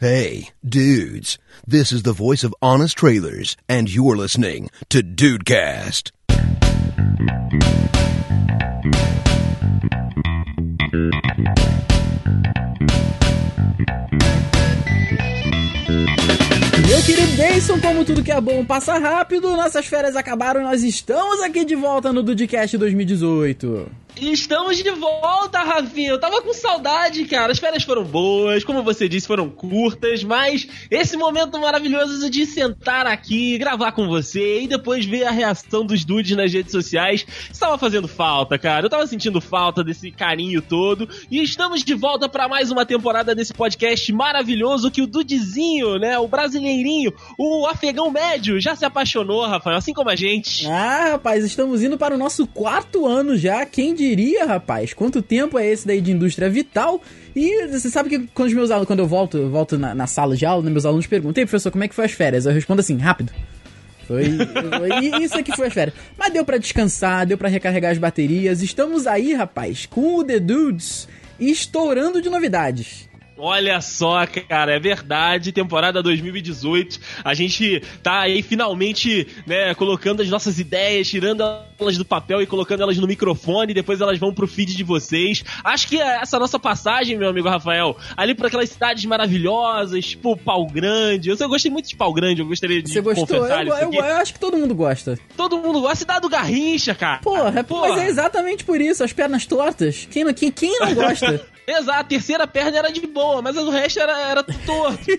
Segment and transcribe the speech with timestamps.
[0.00, 6.12] Hey, dudes, this is the voice of Honest Trailers, and you're listening to Dudecast.
[16.86, 20.84] Meu querido Deison, como tudo que é bom passa rápido, nossas férias acabaram e nós
[20.84, 23.90] estamos aqui de volta no Dudcast 2018.
[24.20, 26.10] Estamos de volta, Rafinha.
[26.10, 27.52] Eu tava com saudade, cara.
[27.52, 33.06] As férias foram boas, como você disse, foram curtas, mas esse momento maravilhoso de sentar
[33.06, 37.78] aqui, gravar com você e depois ver a reação dos dudes nas redes sociais estava
[37.78, 38.86] fazendo falta, cara.
[38.86, 43.34] Eu tava sentindo falta desse carinho todo e estamos de volta para mais uma temporada
[43.34, 49.46] desse podcast maravilhoso que o Dudezinho, né, o brasileirinho, o afegão médio já se apaixonou,
[49.46, 50.66] Rafael, assim como a gente.
[50.66, 53.64] Ah, rapaz, estamos indo para o nosso quarto ano já.
[53.64, 54.07] Quem diria,
[54.46, 54.92] rapaz?
[54.92, 57.02] Quanto tempo é esse daí de indústria vital?
[57.34, 60.06] E você sabe que quando os meus alunos, quando eu volto, eu volto na, na
[60.06, 62.46] sala de aula, né, meus alunos perguntam, Ei, professor, como é que foi as férias?
[62.46, 63.32] Eu respondo assim, rápido.
[64.06, 65.96] Foi, foi isso aqui foi as férias.
[66.16, 68.62] Mas deu para descansar, deu para recarregar as baterias.
[68.62, 71.06] Estamos aí, rapaz, com o The Dudes
[71.38, 73.07] estourando de novidades.
[73.38, 76.98] Olha só, cara, é verdade, temporada 2018.
[77.24, 81.42] A gente tá aí finalmente, né, colocando as nossas ideias, tirando
[81.78, 85.44] elas do papel e colocando elas no microfone, depois elas vão pro feed de vocês.
[85.62, 90.66] Acho que essa nossa passagem, meu amigo Rafael, ali por aquelas cidades maravilhosas, tipo Pau
[90.66, 91.30] Grande.
[91.30, 93.26] Eu, eu gostei muito de Pau Grande, eu gostaria de Você gostou?
[93.26, 95.18] confessar Eu, eu, eu acho que todo mundo gosta.
[95.36, 95.96] Todo mundo gosta.
[95.96, 97.20] Cidade do Garrincha, cara.
[97.20, 100.08] Porra, mas é exatamente por isso, as pernas tortas.
[100.10, 101.46] Quem, quem, quem não gosta?
[101.68, 105.04] Exato, a terceira perna era de boa, mas o resto era, era torto.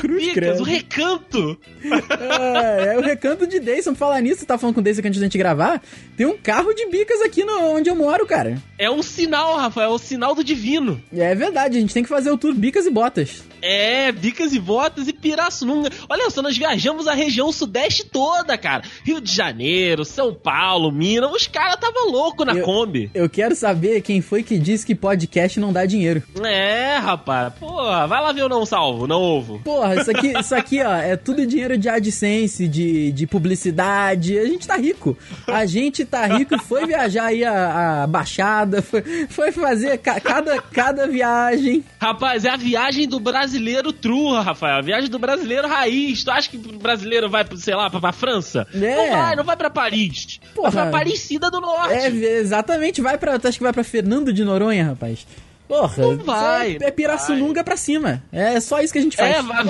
[0.00, 1.58] Cruz Picas, o recanto.
[1.84, 3.94] É, é o recanto de Deison.
[3.94, 5.82] Falar nisso, você tá falando com o Deison que antes da gente gravar,
[6.16, 8.60] tem um carro de bicas aqui no, onde eu moro, cara.
[8.78, 11.00] É um sinal, Rafael, é o sinal do divino.
[11.12, 13.42] É verdade, a gente tem que fazer o tour bicas e botas.
[13.66, 15.88] É, Bicas e Botas e Pirassununga.
[16.06, 18.82] Olha só, nós viajamos a região sudeste toda, cara.
[19.02, 21.32] Rio de Janeiro, São Paulo, Minas.
[21.32, 23.10] Os caras tava louco na Eu- Kombi.
[23.14, 26.22] Eu quero saber quem foi que disse que podcast não dá dinheiro.
[26.44, 27.52] É, rapaz.
[27.58, 29.60] Pô, vai lá ver o não salvo, não ovo.
[29.64, 34.38] Porra, isso aqui, isso aqui, ó, é tudo dinheiro de AdSense, de, de publicidade.
[34.38, 35.16] A gente tá rico.
[35.46, 40.20] A gente tá rico e foi viajar aí a, a Baixada, foi, foi fazer ca-
[40.20, 41.84] cada, cada viagem.
[42.00, 44.78] Rapaz, é a viagem do brasileiro true, Rafael.
[44.78, 46.22] A viagem do brasileiro raiz.
[46.24, 48.66] Tu acha que o brasileiro vai, sei lá, pra, pra França?
[48.74, 48.78] É.
[48.96, 50.38] Não vai, não vai pra Paris.
[50.54, 50.70] Porra.
[50.70, 51.92] Vai pra Aparecida do Norte.
[51.92, 52.06] É,
[52.38, 53.34] exatamente, vai pra.
[53.42, 55.26] Acho que vai pra Fernando de Noronha, rapaz.
[55.66, 58.22] Porra, Não vai, é, é Pirassununga pra cima.
[58.30, 59.36] É só isso que a gente faz.
[59.36, 59.64] É, vai,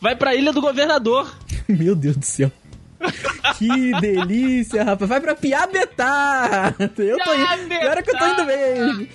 [0.00, 1.34] vai pra Ilha do Governador.
[1.66, 2.52] Meu Deus do céu.
[3.58, 5.08] que delícia, rapaz.
[5.08, 6.74] Vai pra Piabetá.
[6.78, 7.68] Eu tô indo.
[7.68, 8.02] Piabetá.
[8.02, 9.08] Que eu tô indo bem.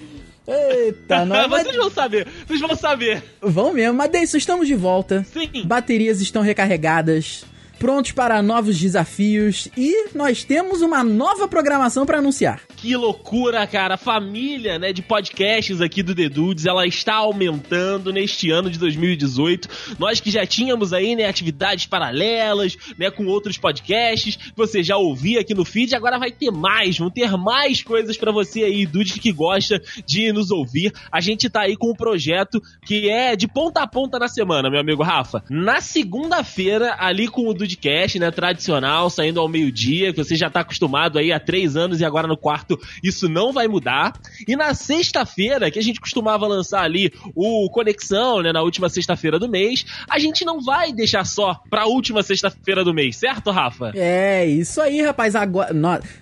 [0.48, 1.48] Eita, não.
[1.48, 3.24] Mas Vocês vão saber, vocês vão saber.
[3.42, 3.94] vão mesmo.
[3.98, 5.26] Mas Deison, estamos de volta.
[5.32, 5.64] Sim.
[5.66, 7.46] Baterias estão recarregadas.
[7.84, 9.68] Prontos para novos desafios.
[9.76, 12.62] E nós temos uma nova programação para anunciar.
[12.78, 13.96] Que loucura, cara.
[13.96, 18.80] A família, né, de podcasts aqui do The Dudes, ela está aumentando neste ano de
[18.80, 19.68] 2018.
[20.00, 25.42] Nós que já tínhamos aí, né, atividades paralelas, né, com outros podcasts, você já ouvia
[25.42, 29.20] aqui no feed, agora vai ter mais, vão ter mais coisas pra você aí, Dude,
[29.20, 30.94] que gosta de nos ouvir.
[31.12, 34.70] A gente tá aí com um projeto que é de ponta a ponta na semana,
[34.70, 35.44] meu amigo Rafa.
[35.50, 40.62] Na segunda-feira, ali com o Dudecast, né, tradicional, saindo ao meio-dia, que você já tá
[40.62, 44.14] acostumado aí há três anos e agora no quarto isso não vai mudar.
[44.48, 49.40] E na sexta-feira, que a gente costumava lançar ali o Conexão, né, na última sexta-feira
[49.40, 53.92] do mês, a gente não vai deixar só pra última sexta-feira do mês, certo, Rafa?
[53.96, 55.36] É, isso aí, rapaz.
[55.36, 55.74] Agora,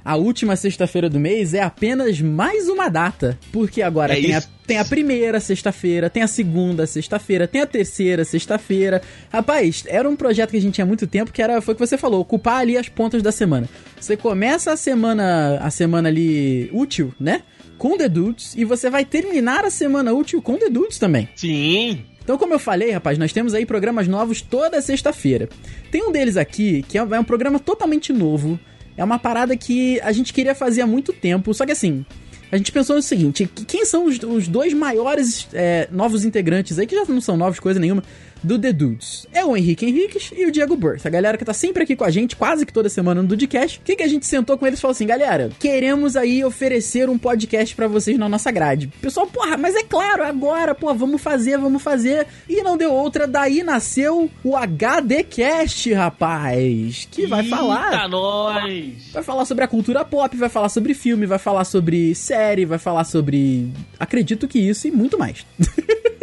[0.04, 3.38] a última sexta-feira do mês é apenas mais uma data.
[3.52, 4.50] Porque agora É tem, a, isso.
[4.72, 9.02] Tem a primeira sexta-feira, tem a segunda sexta-feira, tem a terceira sexta-feira.
[9.30, 11.76] Rapaz, era um projeto que a gente tinha há muito tempo que era, foi o
[11.76, 13.68] que você falou, ocupar ali as pontas da semana.
[14.00, 17.42] Você começa a semana, a semana ali útil, né?
[17.78, 21.28] Com The Dudes, e você vai terminar a semana útil com The Dudes também.
[21.36, 22.06] Sim.
[22.24, 25.50] Então, como eu falei, rapaz, nós temos aí programas novos toda sexta-feira.
[25.92, 28.58] Tem um deles aqui que é é um programa totalmente novo.
[28.96, 31.54] É uma parada que a gente queria fazer há muito tempo.
[31.54, 32.06] Só que assim,
[32.52, 36.78] a gente pensou no seguinte: que- quem são os, os dois maiores é, novos integrantes
[36.78, 38.04] aí, que já não são novos coisa nenhuma,
[38.44, 39.28] do The Dudes?
[39.32, 41.06] É o Henrique Henriques e o Diego Burst.
[41.06, 43.80] A galera que tá sempre aqui com a gente, quase que toda semana no Dudecast.
[43.80, 47.10] O que, que a gente sentou com eles e falou assim: galera, queremos aí oferecer
[47.10, 48.88] um podcast pra vocês na nossa grade.
[49.02, 52.28] Pessoal, porra, mas é claro, agora, pô, vamos fazer, vamos fazer.
[52.50, 57.08] E não deu outra, daí nasceu o HDcast, rapaz.
[57.12, 58.10] Que vai Eita, falar.
[58.10, 59.12] nós!
[59.12, 62.80] Vai falar sobre a cultura pop, vai falar sobre filme, vai falar sobre série, vai
[62.80, 63.72] falar sobre.
[64.00, 65.46] Acredito que isso e muito mais.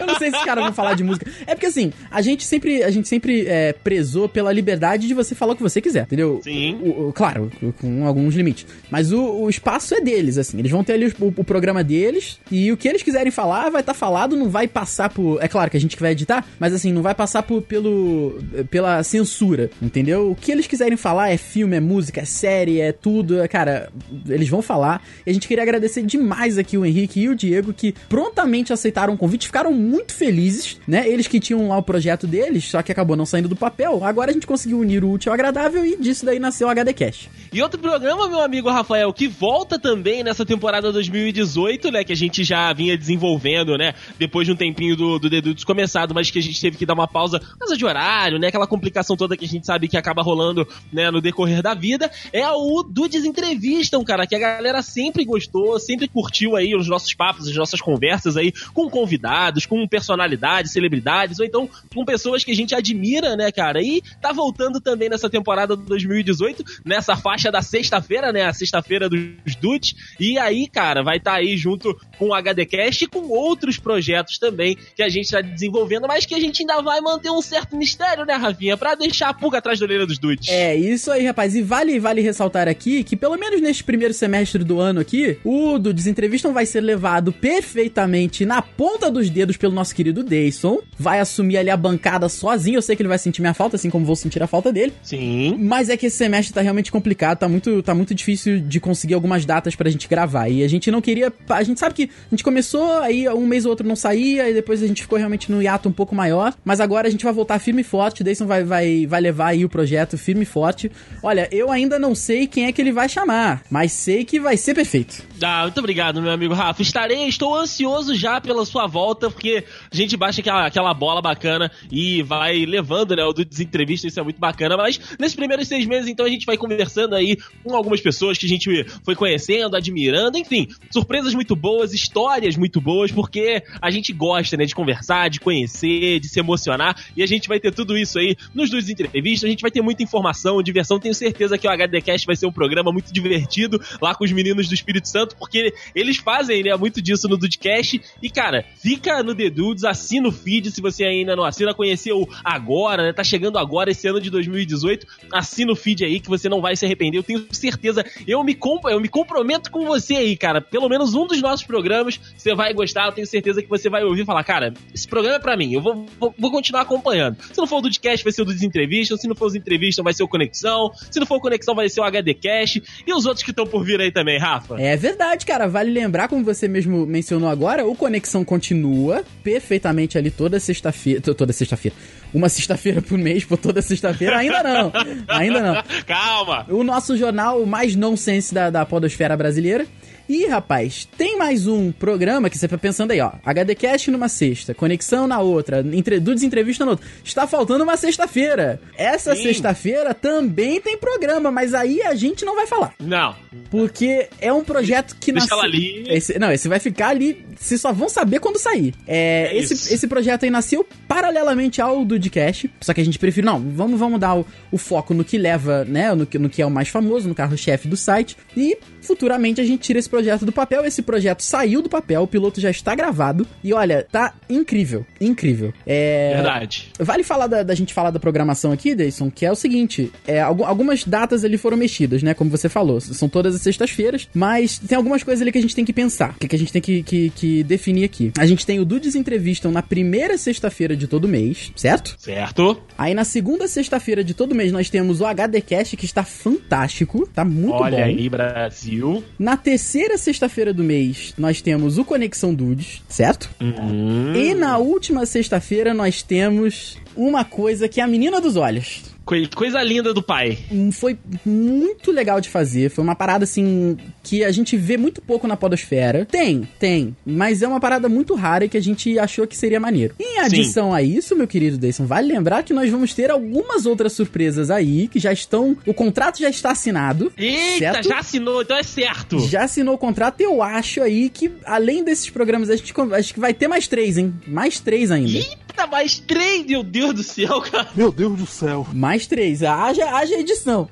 [0.00, 1.30] Eu não sei se os caras vão falar de música.
[1.46, 5.34] É porque assim, a gente sempre, a gente sempre é, prezou pela liberdade de você
[5.34, 6.40] falar o que você quiser, entendeu?
[6.42, 6.78] Sim.
[6.82, 7.50] O, o- claro,
[7.80, 8.66] com alguns limites.
[8.90, 10.58] Mas o, o espaço é deles, assim.
[10.58, 13.94] Eles vão ter ali o, programa deles e o que eles quiserem falar vai estar
[13.94, 15.42] falado, não vai passar por.
[15.42, 18.38] É claro que a gente que vai editar, mas assim, não vai passar por, pelo,
[18.70, 20.30] pela censura, entendeu?
[20.30, 23.40] O que eles quiserem falar é filme, é música, é série, é tudo.
[23.40, 23.90] é, Cara,
[24.28, 25.02] eles vão falar.
[25.26, 29.14] E a gente queria agradecer demais aqui o Henrique e o Diego que prontamente aceitaram
[29.14, 31.08] o convite, ficaram muito felizes, né?
[31.08, 34.04] Eles que tinham lá o projeto deles, só que acabou não saindo do papel.
[34.04, 36.92] Agora a gente conseguiu unir o útil ao agradável e disso daí nasceu o HD
[36.92, 37.28] Cash.
[37.52, 42.04] E outro programa, meu amigo Rafael, que volta também nessa temporada 2018, né?
[42.04, 43.94] Que a gente já vinha desenvolvendo, né?
[44.18, 46.94] Depois de um tempinho do, do Dedutos começado, mas que a gente teve que dar
[46.94, 48.48] uma pausa por causa de horário, né?
[48.48, 51.10] Aquela complicação toda que a gente sabe que acaba rolando, né?
[51.10, 52.10] No decorrer da vida.
[52.32, 57.14] É o Dudes Entrevistam, cara, que a galera sempre gostou, sempre curtiu aí os nossos
[57.14, 62.52] papos, as nossas conversas aí com convidados, com personalidades, celebridades, ou então com pessoas que
[62.52, 63.82] a gente admira, né, cara?
[63.82, 68.44] E tá voltando também nessa temporada 2018, nessa faixa da sexta-feira, né?
[68.44, 69.94] A sexta-feira dos Dudes.
[70.18, 74.76] E aí, cara, vai estar aí junto com o HDcast e com outros projetos também
[74.94, 78.26] que a gente tá desenvolvendo, mas que a gente ainda vai manter um certo mistério,
[78.26, 78.76] né, Rafinha?
[78.76, 80.46] Pra deixar a pulga atrás da orelha dos Dudes.
[80.50, 81.56] É, isso aí, rapaz.
[81.56, 85.78] E vale, vale ressaltar aqui que, pelo menos neste primeiro semestre do ano aqui, o
[85.78, 90.80] do Desentrevistam vai ser levado perfeitamente na ponta dos dedos pelo nosso querido Dayson.
[90.98, 92.76] Vai assumir ali a bancada sozinho.
[92.76, 94.92] Eu sei que ele vai sentir minha falta, assim como vou sentir a falta dele.
[95.02, 95.56] Sim.
[95.58, 99.14] Mas é que esse semestre tá realmente complicado, tá muito, tá muito difícil de conseguir
[99.14, 100.50] algumas datas pra gente gravar.
[100.50, 101.32] E a gente não queria.
[101.48, 104.54] A gente sabe que a gente começou, aí um mês ou outro não saía, e
[104.54, 106.54] depois a gente ficou realmente no hiato um pouco maior.
[106.64, 108.22] Mas agora a gente vai voltar firme e forte.
[108.22, 110.90] O Dayson vai, vai, vai levar aí o projeto firme e forte.
[111.22, 114.56] Olha, eu ainda não sei quem é que ele vai chamar, mas sei que vai
[114.56, 115.29] ser perfeito.
[115.42, 116.82] Ah, muito obrigado, meu amigo Rafa.
[116.82, 121.70] Estarei, estou ansioso já pela sua volta, porque a gente baixa aquela, aquela bola bacana
[121.90, 124.76] e vai levando, né, o do desentrevista, isso é muito bacana.
[124.76, 128.44] Mas nesses primeiros seis meses, então, a gente vai conversando aí com algumas pessoas que
[128.44, 134.12] a gente foi conhecendo, admirando, enfim, surpresas muito boas, histórias muito boas, porque a gente
[134.12, 137.96] gosta, né, de conversar, de conhecer, de se emocionar, e a gente vai ter tudo
[137.96, 141.66] isso aí nos dos entrevistas, a gente vai ter muita informação, diversão, tenho certeza que
[141.66, 145.29] o HDcast vai ser um programa muito divertido lá com os meninos do Espírito Santo,
[145.36, 150.28] porque eles fazem, né, muito disso no Dudcast, e cara, fica no The Dudes, assina
[150.28, 154.20] o feed se você ainda não assina, conheceu agora, né, tá chegando agora esse ano
[154.20, 158.04] de 2018, assina o feed aí que você não vai se arrepender, eu tenho certeza,
[158.26, 161.64] eu me, comp eu me comprometo com você aí, cara, pelo menos um dos nossos
[161.64, 165.06] programas você vai gostar, eu tenho certeza que você vai ouvir e falar, cara, esse
[165.06, 167.36] programa é pra mim, eu vou, vou, vou continuar acompanhando.
[167.52, 170.12] Se não for o Dudcast, vai ser o Desentrevista, se não for os entrevistas, vai
[170.12, 173.44] ser o Conexão, se não for o Conexão, vai ser o HDcast, e os outros
[173.44, 174.80] que estão por vir aí também, Rafa.
[174.80, 175.66] É verdade, cara.
[175.68, 181.20] Vale lembrar, como você mesmo mencionou agora, o Conexão continua perfeitamente ali toda sexta-feira.
[181.20, 181.96] to- Toda sexta-feira.
[182.32, 184.38] Uma sexta-feira por mês, por toda sexta-feira.
[184.38, 184.92] Ainda não.
[185.28, 185.82] Ainda não.
[186.06, 186.64] Calma!
[186.68, 189.86] O nosso jornal mais nonsense da, da podosfera brasileira.
[190.30, 193.32] E, rapaz, tem mais um programa que você tá pensando aí, ó.
[193.44, 197.04] HDcast numa sexta, Conexão na outra, entre, Dudes Entrevista na outra.
[197.24, 198.80] Está faltando uma sexta-feira.
[198.96, 202.94] Essa sexta-feira também tem programa, mas aí a gente não vai falar.
[203.00, 203.34] Não,
[203.72, 205.58] Porque é um projeto que Deixa nasceu...
[205.58, 206.04] ela ali.
[206.06, 207.44] Esse, não, esse vai ficar ali.
[207.58, 208.94] Vocês só vão saber quando sair.
[209.08, 209.92] É, É esse, isso.
[209.92, 212.70] esse projeto aí nasceu paralelamente ao Dudcast.
[212.80, 213.44] Só que a gente prefere.
[213.44, 216.14] Não, vamos, vamos dar o, o foco no que leva, né?
[216.14, 218.36] No que, no que é o mais famoso, no carro-chefe do site.
[218.56, 220.84] E futuramente a gente tira esse projeto do papel.
[220.84, 223.46] Esse projeto saiu do papel, o piloto já está gravado.
[223.62, 225.04] E olha, tá incrível.
[225.20, 225.72] Incrível.
[225.86, 226.32] É.
[226.34, 226.88] verdade.
[226.98, 230.40] Vale falar da, da gente falar da programação aqui, Deison, que é o seguinte: é,
[230.40, 232.34] algu- algumas datas ali foram mexidas, né?
[232.34, 235.74] Como você falou, são todas as sextas-feiras, mas tem algumas coisas ali que a gente
[235.74, 238.32] tem que pensar, que, a gente tem que, que, que definir aqui.
[238.38, 242.16] A gente tem o Dudes Entrevistam na primeira sexta-feira de todo mês, certo?
[242.18, 242.80] Certo?
[242.96, 247.44] Aí na segunda sexta-feira de todo mês nós temos o HDcast, que está fantástico, tá
[247.44, 248.04] muito Olha bom.
[248.04, 249.24] aí, Brasil.
[249.38, 253.48] Na terceira sexta-feira do mês nós temos o Conexão Dudes, certo?
[253.60, 259.02] Hum, E na última sexta-feira nós temos uma coisa que é a menina dos olhos.
[259.30, 260.58] Coi- coisa linda do pai.
[260.72, 262.90] Hum, Foi muito legal de fazer.
[262.90, 266.24] Foi uma parada assim que a gente vê muito pouco na podosfera.
[266.26, 269.78] Tem, tem, mas é uma parada muito rara e que a gente achou que seria
[269.78, 270.14] maneiro.
[270.18, 274.12] Em adição a isso, meu querido Dayson, vale lembrar que nós vamos ter algumas outras
[274.12, 277.32] surpresas aí que já estão, o contrato já está assinado.
[277.38, 278.08] Eita, Certo?
[278.08, 279.38] já assinou, então é certo.
[279.46, 283.40] Já assinou o contrato, eu acho aí que, além desses programas, a gente, acho que
[283.40, 284.34] vai ter mais três, hein?
[284.46, 285.30] Mais três ainda.
[285.38, 287.88] Eita, Eita, mais três, meu Deus do céu, cara.
[287.94, 288.86] Meu Deus do céu.
[288.92, 289.62] Mais três.
[289.62, 290.88] Haja, haja edição.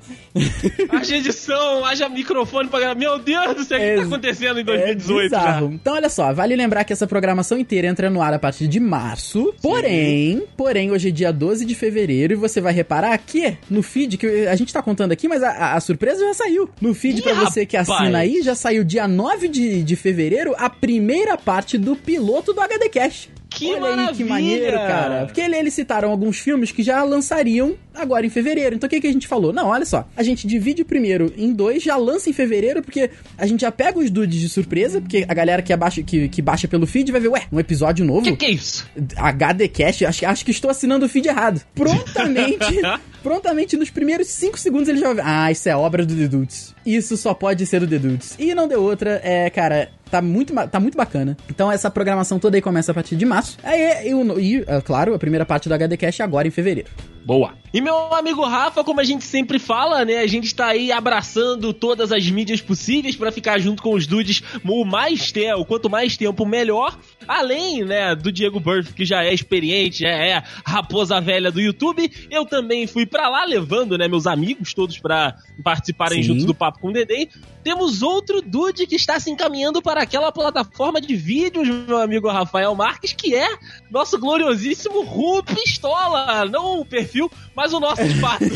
[0.89, 2.95] Haja edição, haja microfone pra.
[2.95, 5.61] Meu Deus do céu, o que tá acontecendo em 2018 é já?
[5.61, 8.79] Então, olha só, vale lembrar que essa programação inteira entra no ar a partir de
[8.79, 9.53] março.
[9.61, 14.17] Porém, porém, hoje é dia 12 de fevereiro e você vai reparar que no feed,
[14.17, 16.69] que a gente tá contando aqui, mas a, a surpresa já saiu.
[16.81, 20.55] No feed, Ih, pra você que assina aí, já saiu dia 9 de, de fevereiro
[20.57, 23.29] a primeira parte do piloto do HD Cash.
[23.59, 24.09] Que Olha maravilha!
[24.09, 25.25] aí que maneiro, cara.
[25.25, 28.75] Porque ele- eles citaram alguns filmes que já lançariam agora em fevereiro.
[28.75, 29.51] Então o que, que a gente falou?
[29.51, 30.07] Não, olha só.
[30.15, 33.71] A gente divide o primeiro em dois, já lança em fevereiro, porque a gente já
[33.71, 37.11] pega os dudes de surpresa, porque a galera que, abaixa, que, que baixa pelo feed
[37.11, 38.23] vai ver, ué, um episódio novo.
[38.23, 38.87] Que que é isso?
[39.17, 41.61] HD Cash, acho, acho que estou assinando o feed errado.
[41.75, 42.79] Prontamente,
[43.21, 45.23] prontamente, nos primeiros 5 segundos ele já vai ver.
[45.25, 46.73] Ah, isso é obra do The Dudes.
[46.85, 48.35] Isso só pode ser do The Dudes.
[48.39, 51.37] E não deu outra, é, cara, tá muito, tá muito bacana.
[51.49, 53.57] Então essa programação toda aí começa a partir de março.
[53.63, 56.89] Aí, e, é, claro, a primeira parte do HD Cash agora em fevereiro.
[57.29, 57.53] Boa.
[57.71, 60.17] E meu amigo Rafa, como a gente sempre fala, né?
[60.17, 64.41] A gente tá aí abraçando todas as mídias possíveis pra ficar junto com os dudes
[64.65, 66.97] o mais tempo, quanto mais tempo melhor.
[67.27, 72.11] Além, né, do Diego Burff, que já é experiente, já é raposa velha do YouTube,
[72.31, 76.29] eu também fui pra lá levando, né, meus amigos todos pra participarem Sim.
[76.29, 77.29] junto do Papo com o Dedê.
[77.63, 82.73] Temos outro dude que está se encaminhando para aquela plataforma de vídeos, meu amigo Rafael
[82.73, 83.47] Marques, que é
[83.89, 86.45] nosso gloriosíssimo Ru Pistola.
[86.45, 88.45] Não o perfil, mas o nosso de fato.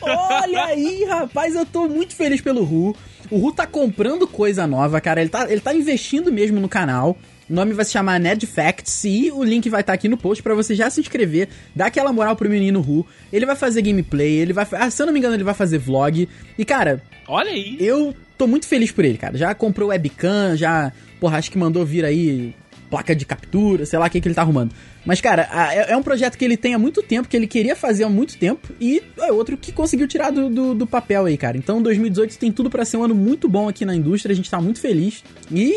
[0.00, 2.94] Olha aí, rapaz, eu tô muito feliz pelo Ru.
[3.30, 5.20] O Ru tá comprando coisa nova, cara.
[5.20, 7.16] Ele tá, ele tá investindo mesmo no canal.
[7.48, 10.42] O nome vai se chamar Nerd Facts e o link vai estar aqui no post
[10.42, 13.06] pra você já se inscrever, dar aquela moral pro menino Ru.
[13.32, 15.78] Ele vai fazer gameplay, ele vai, ah, se eu não me engano, ele vai fazer
[15.78, 16.28] vlog.
[16.56, 17.76] E cara, Olha aí.
[17.80, 19.36] eu tô muito feliz por ele, cara.
[19.36, 22.54] Já comprou webcam, já, porra, acho que mandou vir aí
[22.92, 24.70] placa de captura, sei lá o que, que ele tá arrumando.
[25.04, 27.74] Mas, cara, é, é um projeto que ele tem há muito tempo, que ele queria
[27.74, 31.36] fazer há muito tempo, e é outro que conseguiu tirar do, do, do papel aí,
[31.38, 31.56] cara.
[31.56, 34.50] Então, 2018 tem tudo pra ser um ano muito bom aqui na indústria, a gente
[34.50, 35.24] tá muito feliz.
[35.50, 35.72] E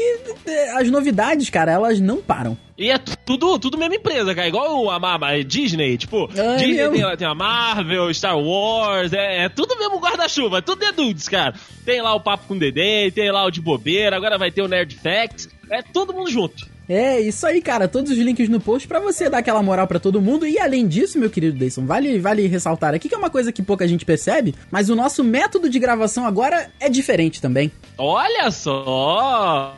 [0.45, 2.55] é, as novidades, cara, elas não param.
[2.77, 4.48] E é tudo, tudo mesma empresa, cara.
[4.50, 9.45] Igual a, a- a Disney, tipo, É Disney tem, tem a Marvel, Star Wars, é,
[9.45, 11.55] é tudo mesmo guarda-chuva, é tudo The Dudes, cara.
[11.86, 14.62] Tem lá o Papo com o Dedê, tem lá o de bobeira, agora vai ter
[14.62, 16.75] o Nerd Facts, é todo mundo junto.
[16.88, 17.88] É, isso aí, cara.
[17.88, 20.46] Todos os links no post pra você dar aquela moral pra todo mundo.
[20.46, 23.62] E além disso, meu querido Deison, vale, vale ressaltar aqui que é uma coisa que
[23.62, 27.72] pouca gente percebe, mas o nosso método de gravação agora é diferente também.
[27.98, 29.77] Olha só!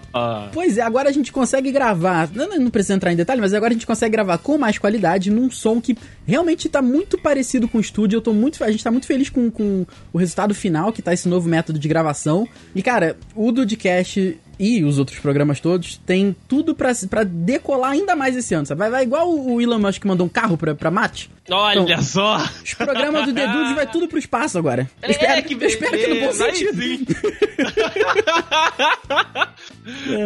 [0.53, 2.29] Pois é, agora a gente consegue gravar.
[2.33, 5.29] Não, não precisa entrar em detalhe, mas agora a gente consegue gravar com mais qualidade,
[5.29, 8.17] num som que realmente tá muito parecido com o estúdio.
[8.17, 8.63] Eu tô muito.
[8.63, 11.77] A gente tá muito feliz com, com o resultado final, que tá esse novo método
[11.77, 12.47] de gravação.
[12.73, 18.35] E, cara, o Dudcast e os outros programas todos tem tudo pra decolar ainda mais
[18.35, 18.79] esse ano, sabe?
[18.79, 21.29] Vai, vai igual o Elon Musk que mandou um carro pra, pra Mate.
[21.49, 22.37] Olha Então, só!
[22.63, 24.89] Os programas do The Dudes vai tudo pro espaço agora.
[25.01, 26.81] Eu espero, É, que eu espero que no bom sentido.
[26.81, 27.05] sim.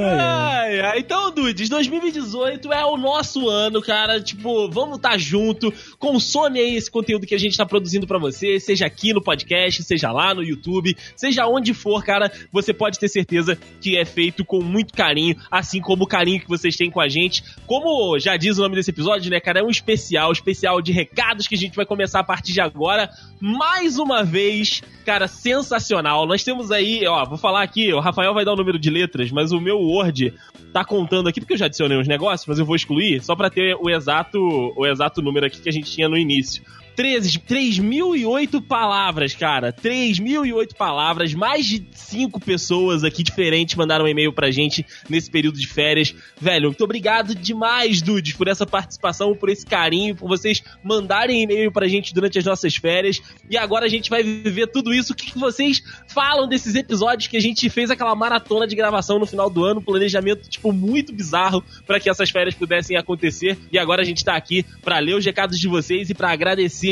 [0.10, 1.00] Ai, ai.
[1.00, 4.20] Então, Dudes, 2018 é o nosso ano, cara.
[4.20, 5.72] Tipo, vamos estar junto.
[6.00, 9.84] Consome aí esse conteúdo que a gente tá produzindo pra você, seja aqui no podcast,
[9.84, 12.32] seja lá no YouTube, seja onde for, cara.
[12.52, 16.48] Você pode ter certeza que é feito com muito carinho, assim como o carinho que
[16.50, 17.44] vocês têm com a gente.
[17.68, 19.60] Como já diz o nome desse episódio, né, cara?
[19.60, 23.10] É um especial, especial de recados que a gente vai começar a partir de agora.
[23.40, 26.26] Mais uma vez, cara, sensacional.
[26.26, 29.30] Nós temos aí, ó, vou falar aqui, o Rafael vai dar o número de letras,
[29.32, 30.34] mas o meu Word
[30.74, 33.50] tá contando aqui, porque eu já adicionei uns negócios, mas eu vou excluir, só pra
[33.50, 36.64] ter o exato, o exato número aqui que a gente tinha no início.
[36.96, 39.74] 13, 3.008 palavras, cara.
[39.74, 41.34] 3.008 palavras.
[41.34, 46.14] Mais de 5 pessoas aqui diferentes mandaram um e-mail pra gente nesse período de férias.
[46.40, 51.72] Velho, muito obrigado demais, Dudes, por essa participação, por esse carinho, por vocês mandarem e-mail
[51.72, 53.22] pra gente durante as nossas férias.
[53.50, 55.14] E agora a gente vai viver tudo isso.
[55.14, 59.18] O que que vocês falam desses episódios que a gente fez aquela maratona de gravação
[59.18, 59.82] no final do ano?
[59.82, 63.58] Planejamento, tipo, muito bizarro para que essas férias pudessem acontecer.
[63.72, 66.91] E agora a gente tá aqui pra ler os recados de vocês e pra agradecer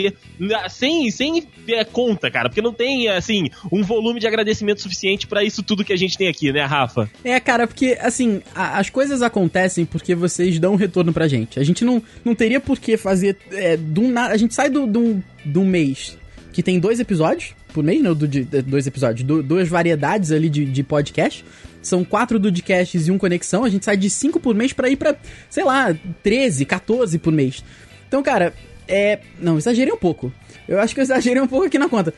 [0.70, 2.50] sem, sem é, conta, cara.
[2.50, 6.18] Porque não tem, assim, um volume de agradecimento suficiente pra isso tudo que a gente
[6.18, 7.10] tem aqui, né, Rafa?
[7.24, 11.60] É, cara, porque, assim, a- as coisas acontecem porque vocês dão um retorno pra gente.
[11.60, 14.34] A gente não, não teria por que fazer é, do nada.
[14.34, 16.18] A gente sai do, do, do mês
[16.53, 20.50] que tem dois episódios por mês, não, do, de, dois episódios, du- duas variedades ali
[20.50, 21.46] de, de podcast.
[21.82, 23.63] São quatro Dudcasts e um Conexão.
[23.63, 25.15] A gente sai de cinco por mês pra ir pra,
[25.50, 27.63] sei lá, 13, 14 por mês.
[28.08, 28.53] Então, cara,
[28.89, 29.19] É.
[29.39, 30.34] Não, exagerei um pouco.
[30.67, 32.13] Eu acho que eu exagerei um pouco aqui na conta.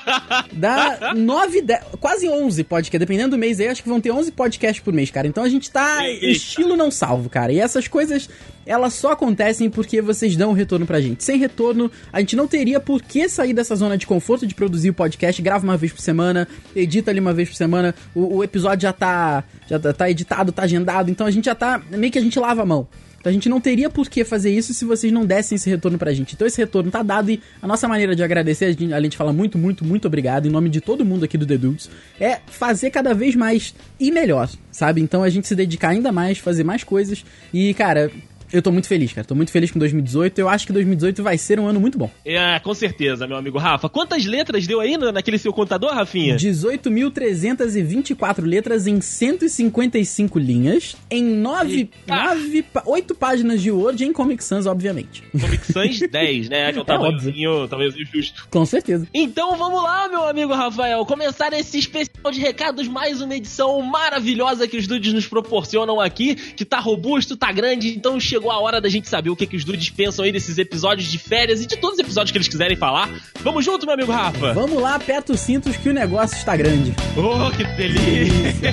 [0.52, 4.32] Dá 9, 10, quase 11 podcasts, dependendo do mês aí, acho que vão ter 11
[4.32, 5.26] podcasts por mês, cara.
[5.26, 6.26] Então a gente tá Eita.
[6.26, 7.52] estilo não salvo, cara.
[7.52, 8.28] E essas coisas,
[8.64, 11.24] elas só acontecem porque vocês dão um retorno pra gente.
[11.24, 14.90] Sem retorno, a gente não teria por que sair dessa zona de conforto de produzir
[14.90, 18.44] o podcast, grava uma vez por semana, edita ali uma vez por semana, o, o
[18.44, 22.12] episódio já tá, já tá, tá editado, tá agendado, então a gente já tá, meio
[22.12, 22.88] que a gente lava a mão.
[23.20, 25.98] Então a gente não teria por que fazer isso se vocês não dessem esse retorno
[25.98, 26.34] pra gente.
[26.34, 29.58] Então esse retorno tá dado e a nossa maneira de agradecer, a gente, falar muito,
[29.58, 33.14] muito, muito obrigado em nome de todo mundo aqui do The Dudes, é fazer cada
[33.14, 35.02] vez mais e melhor, sabe?
[35.02, 38.10] Então a gente se dedicar ainda mais, fazer mais coisas e, cara...
[38.52, 39.26] Eu tô muito feliz, cara.
[39.26, 40.38] Tô muito feliz com 2018.
[40.38, 42.10] Eu acho que 2018 vai ser um ano muito bom.
[42.24, 43.88] É, com certeza, meu amigo Rafa.
[43.88, 46.36] Quantas letras deu aí no- naquele seu contador, Rafinha?
[46.36, 51.90] 18.324 letras em 155 linhas, em 9, Eita.
[52.06, 55.22] 9 8 páginas de Word em Comic Sans, obviamente.
[55.38, 56.72] Comic Sans 10, né?
[56.72, 58.46] Que é o É tamanhozinho, tamanhozinho justo.
[58.50, 59.06] Com certeza.
[59.14, 64.66] Então vamos lá, meu amigo Rafael, começar esse especial de recados, mais uma edição maravilhosa
[64.66, 68.80] que os dudes nos proporcionam aqui, que tá robusto, tá grande, então chegou a hora
[68.80, 71.66] da gente saber o que, que os dudes pensam aí desses episódios de férias e
[71.66, 73.10] de todos os episódios que eles quiserem falar.
[73.40, 74.52] Vamos junto, meu amigo Rafa!
[74.52, 76.94] Vamos lá, aperta os cintos que o negócio está grande.
[77.16, 78.72] Oh, que delícia!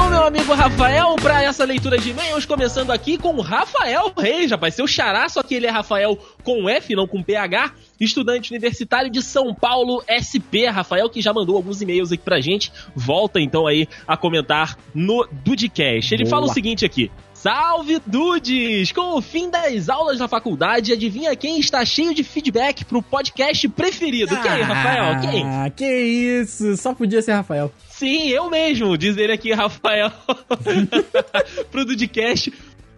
[0.00, 4.50] então, meu amigo Rafael, para essa leitura de e-mails, começando aqui com o Rafael Reis,
[4.50, 9.10] rapaz, seu xará, só que ele é Rafael com F, não com PH, estudante universitário
[9.10, 13.66] de São Paulo, SP, Rafael, que já mandou alguns e-mails aqui pra gente, volta então
[13.66, 16.14] aí a comentar no Dudecast.
[16.14, 16.30] Ele Boa.
[16.30, 17.10] fala o seguinte aqui,
[17.42, 18.92] Salve Dudes!
[18.92, 23.66] Com o fim das aulas na faculdade, adivinha quem está cheio de feedback pro podcast
[23.70, 24.36] preferido?
[24.36, 25.20] Quem, Rafael?
[25.22, 25.44] Quem?
[25.46, 26.76] Ah, que isso!
[26.76, 27.72] Só podia ser Rafael.
[27.88, 30.12] Sim, eu mesmo, diz ele aqui, Rafael,
[31.70, 32.52] pro Dudcast.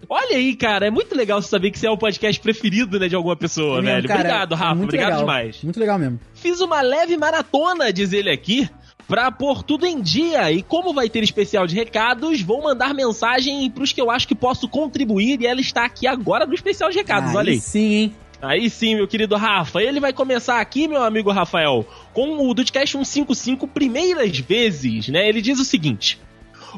[0.09, 3.09] Olha aí, cara, é muito legal você saber que você é o podcast preferido, né,
[3.09, 4.09] de alguma pessoa, É mesmo, velho.
[4.09, 5.21] cara, obrigado, é Rafa, muito obrigado legal.
[5.21, 5.63] demais.
[5.63, 6.21] Muito legal mesmo.
[6.35, 8.69] Fiz uma leve maratona, diz ele aqui,
[9.12, 10.50] pra pôr tudo em dia.
[10.50, 14.34] E como vai ter especial de recados, vou mandar mensagem pros que eu acho que
[14.34, 15.39] posso contribuir.
[15.39, 17.60] E ela está aqui agora no especial de recados, olha aí.
[17.60, 18.15] sim, hein?
[18.41, 19.82] Aí sim, meu querido Rafa.
[19.82, 25.28] Ele vai começar aqui, meu amigo Rafael, com o Dudcast 155 primeiras vezes, né?
[25.28, 26.19] Ele diz o seguinte: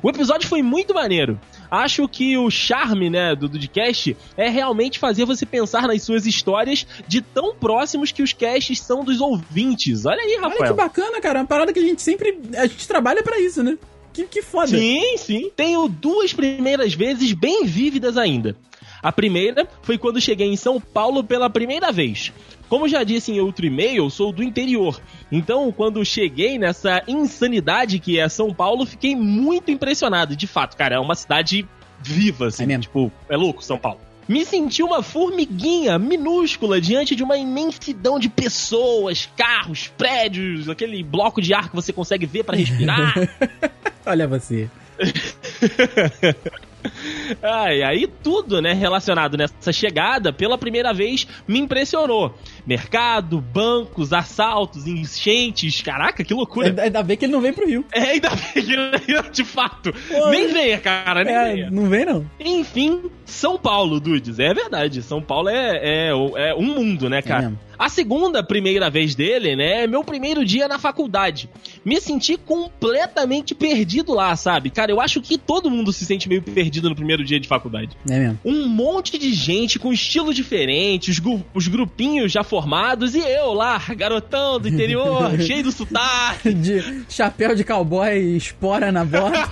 [0.03, 1.41] O episódio foi muito maneiro.
[1.71, 6.87] Acho que o charme, né, do Dudcast é realmente fazer você pensar nas suas histórias
[7.09, 10.07] de tão próximos que os casts são dos ouvintes.
[10.07, 10.75] Olha aí, Olha que Rafael.
[10.75, 11.41] bacana, cara.
[11.41, 12.39] Uma parada que a gente sempre.
[12.57, 13.77] A gente trabalha pra isso, né?
[14.13, 14.69] Que, que foda.
[14.69, 15.51] Sim, sim.
[15.57, 18.57] Tenho duas primeiras vezes bem vívidas ainda.
[19.03, 22.33] A primeira foi quando cheguei em São Paulo pela primeira vez.
[22.69, 25.01] Como já disse em outro e-mail, sou do interior.
[25.31, 30.35] Então, quando cheguei nessa insanidade que é São Paulo, fiquei muito impressionado.
[30.37, 31.67] De fato, cara, é uma cidade
[32.01, 32.65] viva, assim.
[32.65, 32.83] É mesmo.
[32.83, 34.01] Tipo, é louco São Paulo.
[34.27, 41.43] Me senti uma formiguinha minúscula diante de uma imensidão de pessoas, carros, prédios, aquele bloco
[41.43, 43.15] de ar que você consegue ver pra respirar.
[44.07, 44.71] Olha você.
[47.43, 52.35] Ah, e aí tudo, né, relacionado nessa chegada, pela primeira vez, me impressionou.
[52.67, 56.69] Mercado, bancos, assaltos, enchentes, caraca, que loucura.
[56.69, 57.85] Ainda, ainda bem que ele não vem pro Rio.
[57.93, 59.93] É, ainda bem que, de fato.
[60.09, 61.71] Pô, nem venha, cara, nem É, venha.
[61.71, 62.31] não vem, não.
[62.39, 64.39] Enfim, São Paulo, Dudes.
[64.39, 65.03] É verdade.
[65.03, 67.43] São Paulo é, é, é um mundo, né, cara?
[67.43, 67.59] mesmo.
[67.79, 71.49] a segunda primeira vez dele, né, é meu primeiro dia na faculdade.
[71.85, 74.71] Me senti completamente perdido lá, sabe?
[74.71, 77.97] Cara, eu acho que todo mundo se sente meio perdido no primeiro dia de faculdade.
[78.09, 78.39] É mesmo.
[78.45, 81.21] Um monte de gente com estilo diferente, os,
[81.55, 86.53] os grupinhos já formados, e eu lá, garotão do interior, cheio do sotaque.
[86.55, 89.51] De chapéu de cowboy, espora na bota.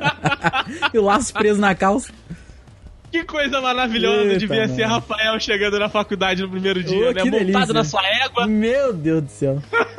[0.92, 2.12] e o laço preso na calça.
[3.10, 4.94] Que coisa maravilhosa Eita, devia ser mano.
[4.94, 7.24] Rafael chegando na faculdade no primeiro dia, Ô, né?
[7.24, 7.74] Montado delícia.
[7.74, 8.46] na sua égua.
[8.46, 9.62] Meu Deus do céu.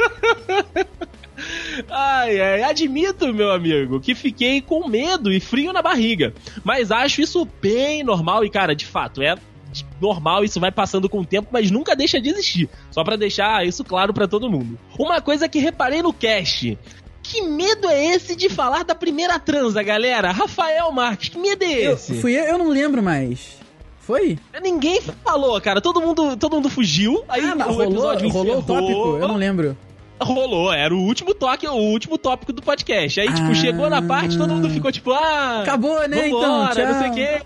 [1.91, 6.33] Ai, ai, admito, meu amigo, que fiquei com medo e frio na barriga.
[6.63, 9.35] Mas acho isso bem normal e, cara, de fato, é
[9.99, 12.69] normal, isso vai passando com o tempo, mas nunca deixa de existir.
[12.89, 14.79] Só pra deixar isso claro pra todo mundo.
[14.97, 16.77] Uma coisa que reparei no cast.
[17.21, 20.31] Que medo é esse de falar da primeira transa, galera?
[20.31, 22.19] Rafael Marques, que medo é Eu, esse?
[22.19, 23.59] fui eu, eu não lembro mais.
[23.99, 24.39] Foi?
[24.61, 25.79] Ninguém falou, cara.
[25.79, 27.23] Todo mundo, todo mundo fugiu.
[27.29, 29.17] Aí ah, o rolou, episódio rolou o tópico?
[29.21, 29.77] Eu não lembro.
[30.23, 33.19] Rolou, era o último toque, o último tópico do podcast.
[33.19, 33.55] Aí, tipo, Ah.
[33.55, 35.61] chegou na parte, todo mundo ficou tipo, ah.
[35.63, 37.11] Acabou, né, então, vambora, não sei tchau.
[37.11, 37.41] o quê.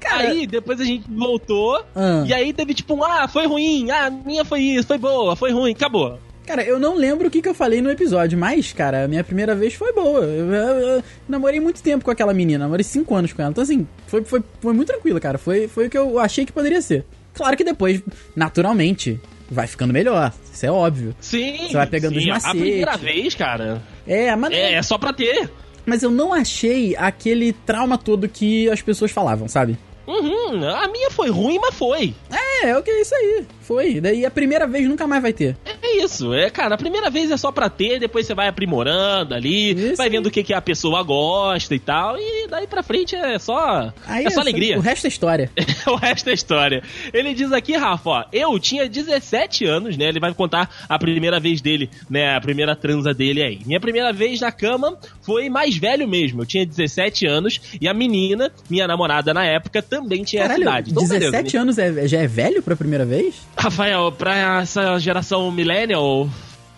[0.00, 2.24] Cara- aí, depois a gente voltou, Ah.
[2.26, 5.50] e aí teve tipo, um, ah, foi ruim, ah, minha foi isso, foi boa, foi
[5.50, 6.18] ruim, acabou.
[6.46, 9.22] Cara, eu não lembro o que, que eu falei no episódio, mas, cara, a minha
[9.22, 10.20] primeira vez foi boa.
[10.24, 13.50] Eu, eu- eu namorei muito tempo com aquela menina, namorei cinco anos com ela.
[13.50, 15.36] Então, assim, foi, foi, foi muito tranquilo, cara.
[15.36, 17.04] Foi, foi o que eu achei que poderia ser.
[17.34, 18.00] Claro que depois,
[18.34, 20.32] naturalmente, vai ficando melhor.
[20.52, 21.14] Isso é óbvio.
[21.20, 21.68] Sim.
[21.68, 22.60] Você vai pegando sim, os A macetes.
[22.60, 25.50] primeira vez, cara, É, mas, é, é só pra ter.
[25.86, 29.78] mas eu não achei aquele trauma todo que as pessoas falavam, sabe?
[30.08, 32.14] Uhum, a minha foi ruim, mas foi.
[32.32, 33.46] É, é o que é isso aí.
[33.60, 34.00] Foi.
[34.00, 35.54] Daí a primeira vez nunca mais vai ter.
[35.82, 39.34] É isso, é, cara, a primeira vez é só pra ter, depois você vai aprimorando
[39.34, 42.82] ali, Isso vai vendo o que, que a pessoa gosta e tal, e daí pra
[42.82, 44.78] frente é só, Aí é só alegria.
[44.78, 45.50] O resto é história.
[45.86, 46.82] o resto é história.
[47.12, 50.06] Ele diz aqui, Rafa, ó, eu tinha 17 anos, né?
[50.06, 52.34] Ele vai contar a primeira vez dele, né?
[52.34, 53.60] A primeira transa dele aí.
[53.66, 56.40] Minha primeira vez na cama foi mais velho mesmo.
[56.40, 60.62] Eu tinha 17 anos e a menina, minha namorada na época, também tinha essa Caralho,
[60.62, 60.90] idade.
[60.90, 63.34] Então, 17 beleza, anos é, já é velho pra primeira vez?
[63.56, 66.28] Rafael, pra essa geração millennial,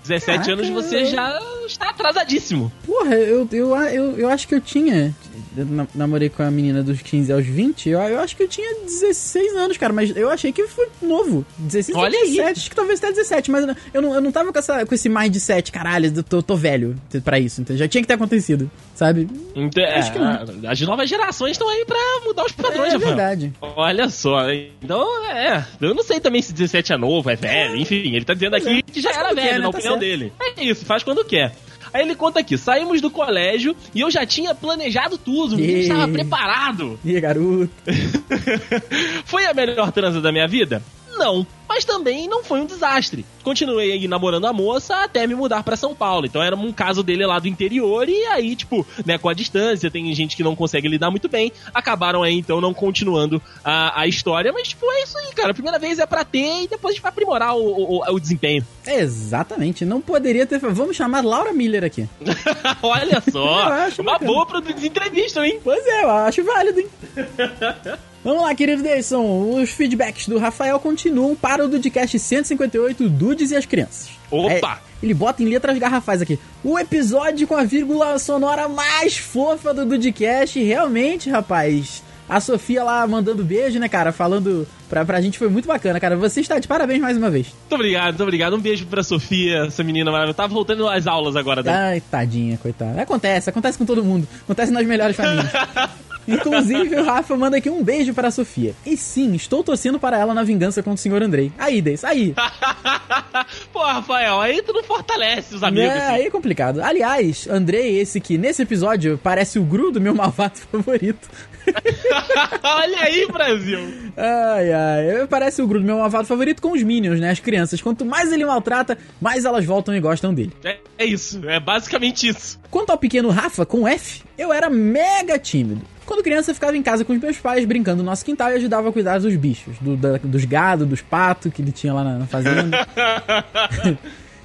[0.03, 2.73] 17 Caraca, anos você já está atrasadíssimo.
[2.87, 5.15] Porra, eu, eu, eu, eu acho que eu tinha.
[5.57, 7.89] Eu na- namorei com a menina dos 15 aos 20.
[7.89, 9.93] Eu, eu acho que eu tinha 16 anos, cara.
[9.93, 11.45] Mas eu achei que foi novo.
[11.59, 12.31] 16 ou Olha aí.
[12.31, 12.59] 17.
[12.61, 13.51] Acho que talvez até 17.
[13.51, 16.43] Mas eu não- eu não, não tava com, essa, com esse mindset, caralho, eu tô,
[16.43, 17.61] tô velho pra isso.
[17.61, 19.29] Então já tinha que ter acontecido, sabe?
[19.55, 23.17] Então, Acho que é, as novas gerações estão aí pra mudar os padrões, É Rafael.
[23.17, 23.53] verdade.
[23.61, 25.65] Olha só, então é.
[25.81, 28.79] Eu não sei também se 17 é novo, é velho, enfim, ele tá dizendo aqui
[28.79, 28.83] é.
[28.83, 29.59] que já era velho, quer, né?
[29.59, 30.01] na Tá opinião certo.
[30.01, 30.33] dele.
[30.41, 31.53] É isso, faz quando quer.
[31.93, 35.81] Aí ele conta aqui: saímos do colégio e eu já tinha planejado tudo, Ih.
[35.81, 36.99] estava preparado.
[37.05, 37.71] Ih, garoto.
[39.25, 40.83] Foi a melhor transa da minha vida?
[41.17, 43.25] Não, mas também não foi um desastre.
[43.45, 46.27] Continuei aí namorando a moça até me mudar pra São Paulo.
[46.27, 49.89] Então era um caso dele lá do interior e aí, tipo, né, com a distância,
[49.89, 51.53] tem gente que não consegue lidar muito bem.
[51.73, 54.53] Acabaram aí, então, não continuando a, a história.
[54.53, 55.53] Mas, tipo, é isso aí, cara.
[55.53, 58.19] A primeira vez é pra ter e depois a gente vai aprimorar o, o, o
[58.19, 58.67] desempenho.
[58.85, 59.85] Exatamente.
[59.85, 60.59] Não poderia ter.
[60.59, 62.09] Vamos chamar Laura Miller aqui.
[62.83, 63.69] Olha só,
[64.03, 64.33] uma bacana.
[64.33, 65.61] boa pra entrevista, hein?
[65.63, 66.89] Pois é, eu acho válido, hein?
[68.23, 69.55] Vamos lá, querido Deison.
[69.55, 74.11] Os feedbacks do Rafael continuam para o Dudcast 158, Dudes e as Crianças.
[74.31, 74.81] Opa!
[74.85, 76.39] É, ele bota em letras garrafais aqui.
[76.63, 80.63] O episódio com a vírgula sonora mais fofa do Dudcast.
[80.63, 82.03] Realmente, rapaz.
[82.31, 84.13] A Sofia lá mandando beijo, né, cara?
[84.13, 86.17] Falando pra, pra gente foi muito bacana, cara.
[86.17, 87.49] Você está de parabéns mais uma vez.
[87.49, 88.57] Muito obrigado, muito obrigado.
[88.57, 90.37] Um beijo pra Sofia, essa menina maravilhosa.
[90.37, 91.73] Tá voltando às aulas agora, né?
[91.73, 93.03] Ai, tadinha, coitada.
[93.03, 94.29] Acontece, acontece com todo mundo.
[94.45, 95.51] Acontece nas melhores famílias.
[96.29, 98.75] Inclusive, o Rafa manda aqui um beijo para a Sofia.
[98.87, 101.23] E sim, estou torcendo para ela na vingança contra o Sr.
[101.23, 101.53] Andrei.
[101.59, 102.35] Aí, Deis, aí.
[103.73, 105.91] Pô, Rafael, aí tu não fortalece os amigos.
[105.91, 106.81] É, aí é complicado.
[106.81, 111.29] Aliás, Andrei, esse que nesse episódio parece o Gru do meu malvado favorito.
[112.63, 113.79] Olha aí, Brasil.
[114.17, 115.27] Ai, ai.
[115.29, 117.31] Parece o Gru do meu malvado favorito com os Minions, né?
[117.31, 117.81] As crianças.
[117.81, 120.53] Quanto mais ele maltrata, mais elas voltam e gostam dele.
[120.65, 122.59] É, é isso, é basicamente isso.
[122.71, 125.83] Quanto ao pequeno Rafa, com F, eu era mega tímido.
[126.07, 128.55] Quando criança, eu ficava em casa com os meus pais, brincando no nosso quintal e
[128.55, 132.03] ajudava a cuidar dos bichos, do- da- dos gados, dos patos que ele tinha lá
[132.03, 132.87] na, na fazenda.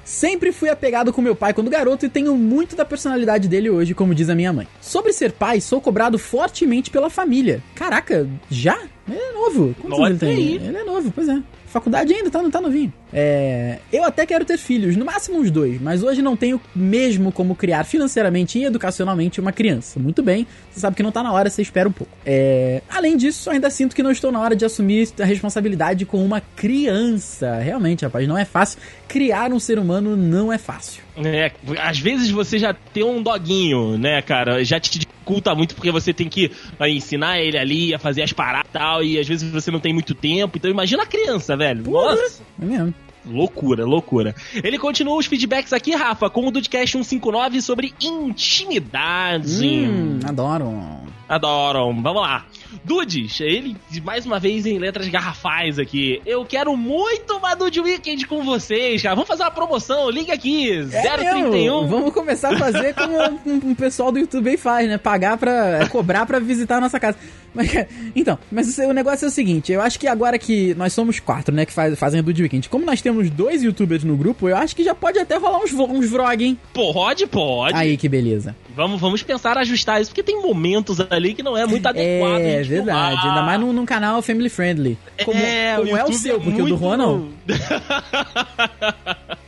[0.06, 3.92] Sempre fui apegado com meu pai quando garoto e tenho muito da personalidade dele hoje,
[3.92, 4.68] como diz a minha mãe.
[4.80, 7.60] Sobre ser pai, sou cobrado fortemente pela família.
[7.74, 8.78] Caraca, já?
[9.08, 9.74] Ele é novo.
[9.80, 10.36] Quantos anos ele tem?
[10.36, 10.54] aí.
[10.68, 11.42] Ele é novo, pois é.
[11.76, 12.90] Faculdade ainda, tá, não tá novinho.
[13.12, 17.30] É, eu até quero ter filhos, no máximo uns dois, mas hoje não tenho mesmo
[17.30, 20.00] como criar financeiramente e educacionalmente uma criança.
[20.00, 22.10] Muito bem, você sabe que não tá na hora, você espera um pouco.
[22.24, 26.24] É, além disso, ainda sinto que não estou na hora de assumir a responsabilidade com
[26.24, 27.56] uma criança.
[27.58, 28.78] Realmente, rapaz, não é fácil.
[29.06, 31.05] Criar um ser humano não é fácil.
[31.24, 34.62] É, às vezes você já tem um doguinho, né, cara?
[34.64, 38.32] Já te dificulta muito porque você tem que vai, ensinar ele ali a fazer as
[38.32, 40.58] paradas e tal, e às vezes você não tem muito tempo.
[40.58, 41.90] Então imagina a criança, velho.
[41.90, 42.42] Nossa.
[42.60, 42.94] É mesmo.
[43.28, 44.34] Loucura, loucura.
[44.54, 49.66] Ele continua os feedbacks aqui, Rafa, com o Dudcast 159 sobre intimidade.
[49.66, 51.00] Hum, adoro.
[51.28, 52.02] Adoram.
[52.02, 52.46] Vamos lá.
[52.84, 56.20] Dudes, ele, mais uma vez, em letras garrafais aqui.
[56.26, 59.14] Eu quero muito uma Dude Weekend com vocês, cara.
[59.14, 60.10] Vamos fazer uma promoção.
[60.10, 60.70] Liga aqui.
[60.92, 61.50] É 031.
[61.50, 61.86] mesmo.
[61.86, 64.98] Vamos começar a fazer como um, um pessoal do YouTube aí faz, né?
[64.98, 65.82] Pagar pra.
[65.82, 67.16] é, cobrar pra visitar a nossa casa.
[67.56, 67.70] Mas,
[68.14, 71.54] então, mas o negócio é o seguinte: eu acho que agora que nós somos quatro,
[71.54, 71.64] né?
[71.64, 72.68] Que faz, fazem a Dude Weekend.
[72.68, 75.72] Como nós temos dois youtubers no grupo, eu acho que já pode até rolar uns,
[75.72, 76.58] uns vlog, hein?
[76.74, 77.74] Pode, pode.
[77.74, 78.54] Aí, que beleza.
[78.74, 82.36] Vamos, vamos pensar ajustar isso, porque tem momentos ali que não é muito adequado.
[82.36, 83.28] a É gente verdade.
[83.28, 84.98] Ainda mais num, num canal family friendly.
[85.24, 87.28] Como é, como é o seu, porque o do muito- Juan não.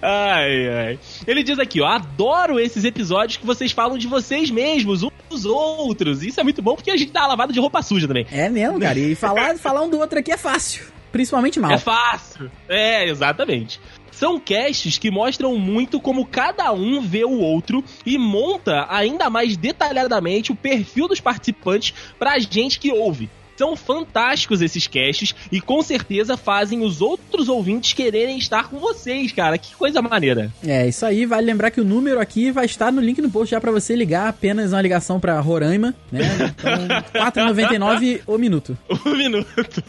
[0.00, 0.98] Ai, ai.
[1.26, 5.44] Ele diz aqui, ó, adoro esses episódios que vocês falam de vocês mesmos, uns dos
[5.44, 6.22] outros.
[6.22, 8.26] Isso é muito bom porque a gente dá lavada de roupa suja também.
[8.32, 8.98] É mesmo, cara.
[8.98, 10.84] E falar, falar um do outro aqui é fácil.
[11.12, 11.72] Principalmente mal.
[11.72, 12.50] É fácil.
[12.68, 13.78] É, exatamente.
[14.22, 19.56] São casts que mostram muito como cada um vê o outro e monta ainda mais
[19.56, 23.28] detalhadamente o perfil dos participantes pra gente que ouve.
[23.56, 29.32] São fantásticos esses casts e com certeza fazem os outros ouvintes quererem estar com vocês,
[29.32, 29.58] cara.
[29.58, 30.52] Que coisa maneira.
[30.66, 31.26] É, isso aí.
[31.26, 33.94] Vale lembrar que o número aqui vai estar no link no post já pra você
[33.94, 36.20] ligar apenas uma ligação pra Roraima, né?
[36.58, 36.88] Então,
[37.22, 38.76] 4,99 o minuto.
[39.04, 39.82] Um minuto.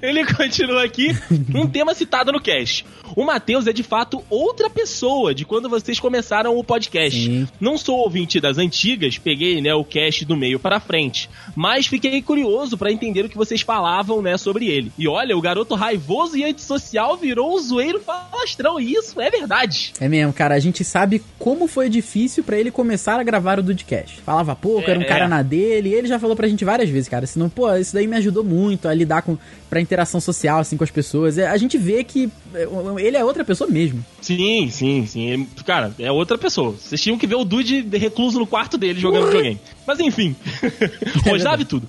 [0.00, 1.16] Ele continua aqui,
[1.54, 2.84] um tema citado no cast.
[3.14, 7.18] O Matheus é de fato outra pessoa de quando vocês começaram o podcast.
[7.20, 7.48] Sim.
[7.60, 12.22] Não sou ouvinte das antigas, peguei né, o cast do meio para frente, mas fiquei
[12.22, 14.92] curioso pra entender o que vocês falavam né, sobre ele.
[14.96, 19.92] E olha, o garoto raivoso e antissocial virou um zoeiro falastrão, e isso é verdade.
[20.00, 20.54] É mesmo, cara.
[20.54, 24.20] A gente sabe como foi difícil pra ele começar a gravar o Dudcast.
[24.20, 25.28] Falava pouco, É, era um cara é.
[25.28, 27.26] na dele, e ele já falou pra gente várias vezes, cara.
[27.26, 29.36] Senão, pô, isso daí me ajudou muito a lidar com
[29.68, 31.38] pra interação social, assim, com as pessoas.
[31.38, 32.68] É, a gente vê que é,
[33.04, 34.04] ele é outra pessoa mesmo.
[34.20, 35.28] Sim, sim, sim.
[35.28, 36.70] Ele- cara, é outra pessoa.
[36.70, 39.60] Vocês tinham que ver o Dude recluso no quarto dele jogando videogame.
[39.84, 40.36] Mas enfim.
[41.32, 41.88] Hoje sabe tudo.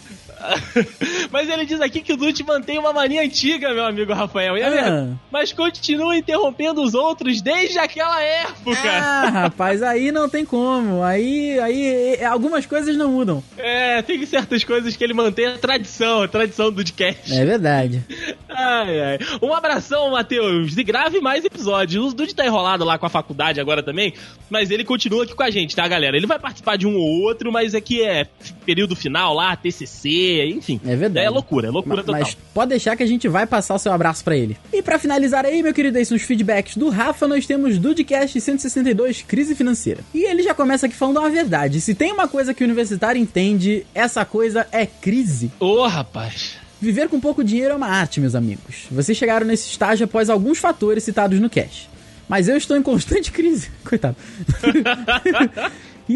[1.31, 4.57] Mas ele diz aqui que o Dude mantém uma mania antiga, meu amigo Rafael.
[4.57, 5.07] E é Ah.
[5.31, 8.77] Mas continua interrompendo os outros desde aquela época.
[8.83, 11.03] Ah, rapaz, aí não tem como.
[11.03, 13.43] Aí, aí é, algumas coisas não mudam.
[13.57, 17.33] É, tem certas coisas que ele mantém a tradição, a tradição do Dudcast.
[17.33, 18.03] É verdade.
[18.49, 19.19] Ai, ai.
[19.41, 20.77] Um abração, Matheus.
[20.77, 22.11] E grave mais episódios.
[22.11, 24.13] O Dude tá enrolado lá com a faculdade agora também,
[24.49, 26.17] mas ele continua aqui com a gente, tá, galera?
[26.17, 28.25] Ele vai participar de um ou outro, mas é que é
[28.65, 30.79] período final lá, TCC, enfim.
[30.85, 31.25] É verdade.
[31.25, 32.21] É loucura, é loucura Ma- total.
[32.21, 34.57] Mas pode deixar que a gente vai passar o seu abraço pra ele.
[34.71, 39.55] E pra finalizar aí, meu querido, esses feedbacks do Rafa, nós temos Dudecast 162, Crise
[39.55, 40.01] Financeira.
[40.13, 41.81] E ele já começa aqui falando uma verdade.
[41.81, 45.51] Se tem uma coisa que o universitário entende, essa coisa é crise.
[45.59, 46.57] Ô, rapaz.
[46.79, 48.85] Viver com pouco dinheiro é uma arte, meus amigos.
[48.91, 51.87] Vocês chegaram nesse estágio após alguns fatores citados no cash.
[52.27, 53.69] Mas eu estou em constante crise.
[53.83, 54.15] Coitado.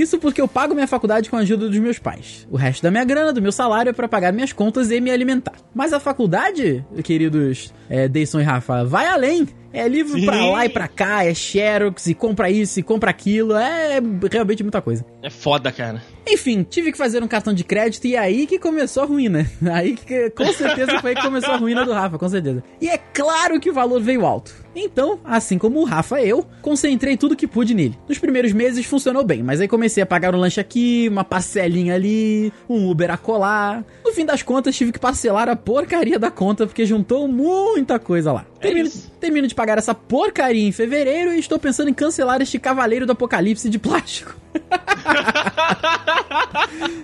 [0.01, 2.47] Isso porque eu pago minha faculdade com a ajuda dos meus pais.
[2.51, 5.12] O resto da minha grana, do meu salário, é pra pagar minhas contas e me
[5.12, 5.55] alimentar.
[5.73, 9.47] Mas a faculdade, queridos é, Deison e Rafa, vai além.
[9.75, 10.25] É livro Sim.
[10.25, 13.53] pra lá e pra cá, é xerox, e compra isso, e compra aquilo.
[13.55, 13.99] É
[14.31, 15.05] realmente muita coisa.
[15.21, 16.01] É foda, cara.
[16.27, 19.45] Enfim, tive que fazer um cartão de crédito e é aí que começou a ruína.
[19.71, 22.63] Aí que com certeza foi aí que começou a ruína do Rafa, com certeza.
[22.79, 24.53] E é claro que o valor veio alto.
[24.75, 27.97] Então, assim como o Rafa eu, concentrei tudo que pude nele.
[28.07, 31.95] Nos primeiros meses funcionou bem, mas aí comecei a pagar um lanche aqui, uma parcelinha
[31.95, 33.83] ali, um Uber a colar.
[34.03, 38.31] No fim das contas, tive que parcelar a porcaria da conta porque juntou muita coisa
[38.31, 38.45] lá.
[38.65, 39.12] É Termino, isso.
[39.19, 43.12] termino de pagar essa porcaria em fevereiro e estou pensando em cancelar este Cavaleiro do
[43.12, 44.36] Apocalipse de plástico.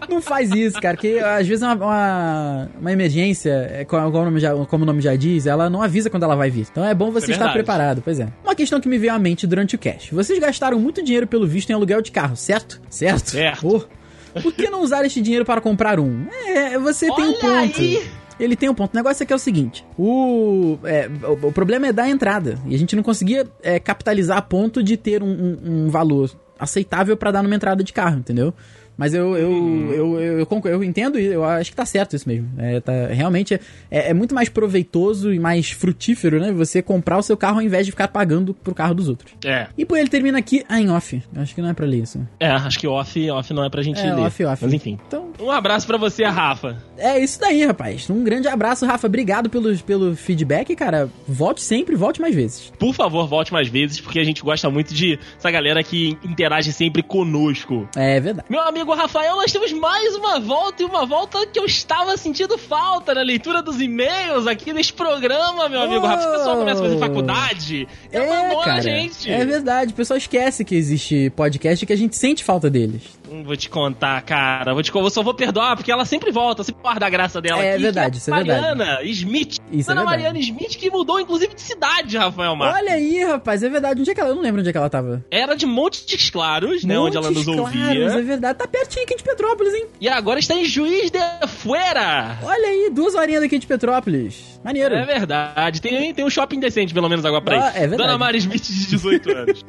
[0.09, 4.17] Não faz isso, cara, que às vezes é uma, uma, uma emergência, é, co- como
[4.19, 6.67] o, nome já, como o nome já diz, ela não avisa quando ela vai vir.
[6.69, 8.27] Então é bom você É estar preparado, pois é.
[8.43, 10.09] Uma questão que me veio à mente durante o cash.
[10.11, 12.81] Vocês gastaram muito dinheiro pelo visto em aluguel de carro, certo?
[12.89, 13.29] Certo.
[13.31, 13.87] Certo.
[14.35, 14.41] Oh.
[14.41, 16.25] Por que não usar este dinheiro para comprar um?
[16.47, 17.79] É, você tem um Olha ponto.
[17.81, 18.03] aí.
[18.43, 18.93] Ele tem um ponto.
[18.93, 22.57] O negócio é que é o seguinte: o, é, o, o problema é da entrada.
[22.65, 26.31] E a gente não conseguia é, capitalizar a ponto de ter um, um- um valor
[26.59, 28.53] aceitável pra dar numa entrada de carro, entendeu?
[28.97, 29.51] Mas eu, eu,
[29.91, 32.49] eu, eu, eu, concordo- eu entendo e eu acho que tá certo isso mesmo.
[32.57, 36.51] É, tá, realmente é, é, é muito mais proveitoso e mais frutífero, né?
[36.51, 39.33] Você comprar o seu carro ao invés de ficar pagando pro carro dos outros.
[39.43, 39.67] É.
[39.75, 41.19] E pô, ele termina aqui, ah, em off.
[41.35, 42.19] Acho que não é pra ler isso.
[42.39, 44.21] É, acho que off, off não é pra gente É, ler.
[44.21, 44.63] off, off.
[44.63, 44.99] Mas enfim.
[45.07, 46.77] Então, Um abraço pra você, Rafa.
[46.97, 48.09] é isso daí, rapaz.
[48.09, 49.07] Um grande abraço, Rafa.
[49.07, 51.09] Obrigado pelo, pelo feedback, cara.
[51.27, 52.71] Volte sempre, volte mais vezes.
[52.77, 56.71] Por favor, volte mais vezes, porque a gente gosta muito de essa galera que interage
[56.71, 57.89] sempre conosco.
[57.95, 58.47] É verdade.
[58.49, 62.57] Meu amigo Rafael, nós temos mais uma volta e uma volta que eu estava sentindo
[62.57, 66.07] falta na leitura dos e-mails aqui nesse programa, meu amigo Oh!
[66.07, 66.27] Rafa.
[66.29, 68.77] O pessoal começa a fazer faculdade e abandona cara.
[68.77, 69.29] a gente.
[69.31, 69.91] É verdade.
[69.91, 73.01] O pessoal esquece que existe podcast e que a gente sente falta deles.
[73.31, 74.73] Hum, Vou te contar, cara.
[74.73, 77.63] Vou te, eu só vou perdoar porque ela sempre volta, sempre guarda a graça dela.
[77.63, 78.61] É aqui, verdade, que isso é verdade.
[78.77, 79.57] Mariana Smith.
[79.71, 80.23] Isso é Ana verdade.
[80.23, 82.81] Mariana Smith que mudou, inclusive, de cidade, Rafael Marques.
[82.81, 83.63] Olha aí, rapaz.
[83.63, 84.01] É verdade.
[84.01, 84.29] Onde é que ela...
[84.31, 85.23] Eu não lembro onde é que ela tava.
[85.31, 86.99] Era de Montes Claros, né?
[86.99, 87.85] onde ela nos Montes ouvia.
[87.85, 88.59] Claros, é verdade.
[88.59, 89.85] Tá pertinho aqui de Petrópolis, hein?
[90.01, 92.37] E agora está em Juiz de Fora.
[92.43, 94.59] Olha aí, duas horinhas daqui de Petrópolis.
[94.63, 94.93] Maneiro.
[94.93, 95.81] É verdade.
[95.81, 97.77] Tem, tem um shopping decente, pelo menos, agora pra Ah, ir.
[97.77, 97.97] é verdade.
[98.03, 99.65] Dona Mari Smith, de 18 anos.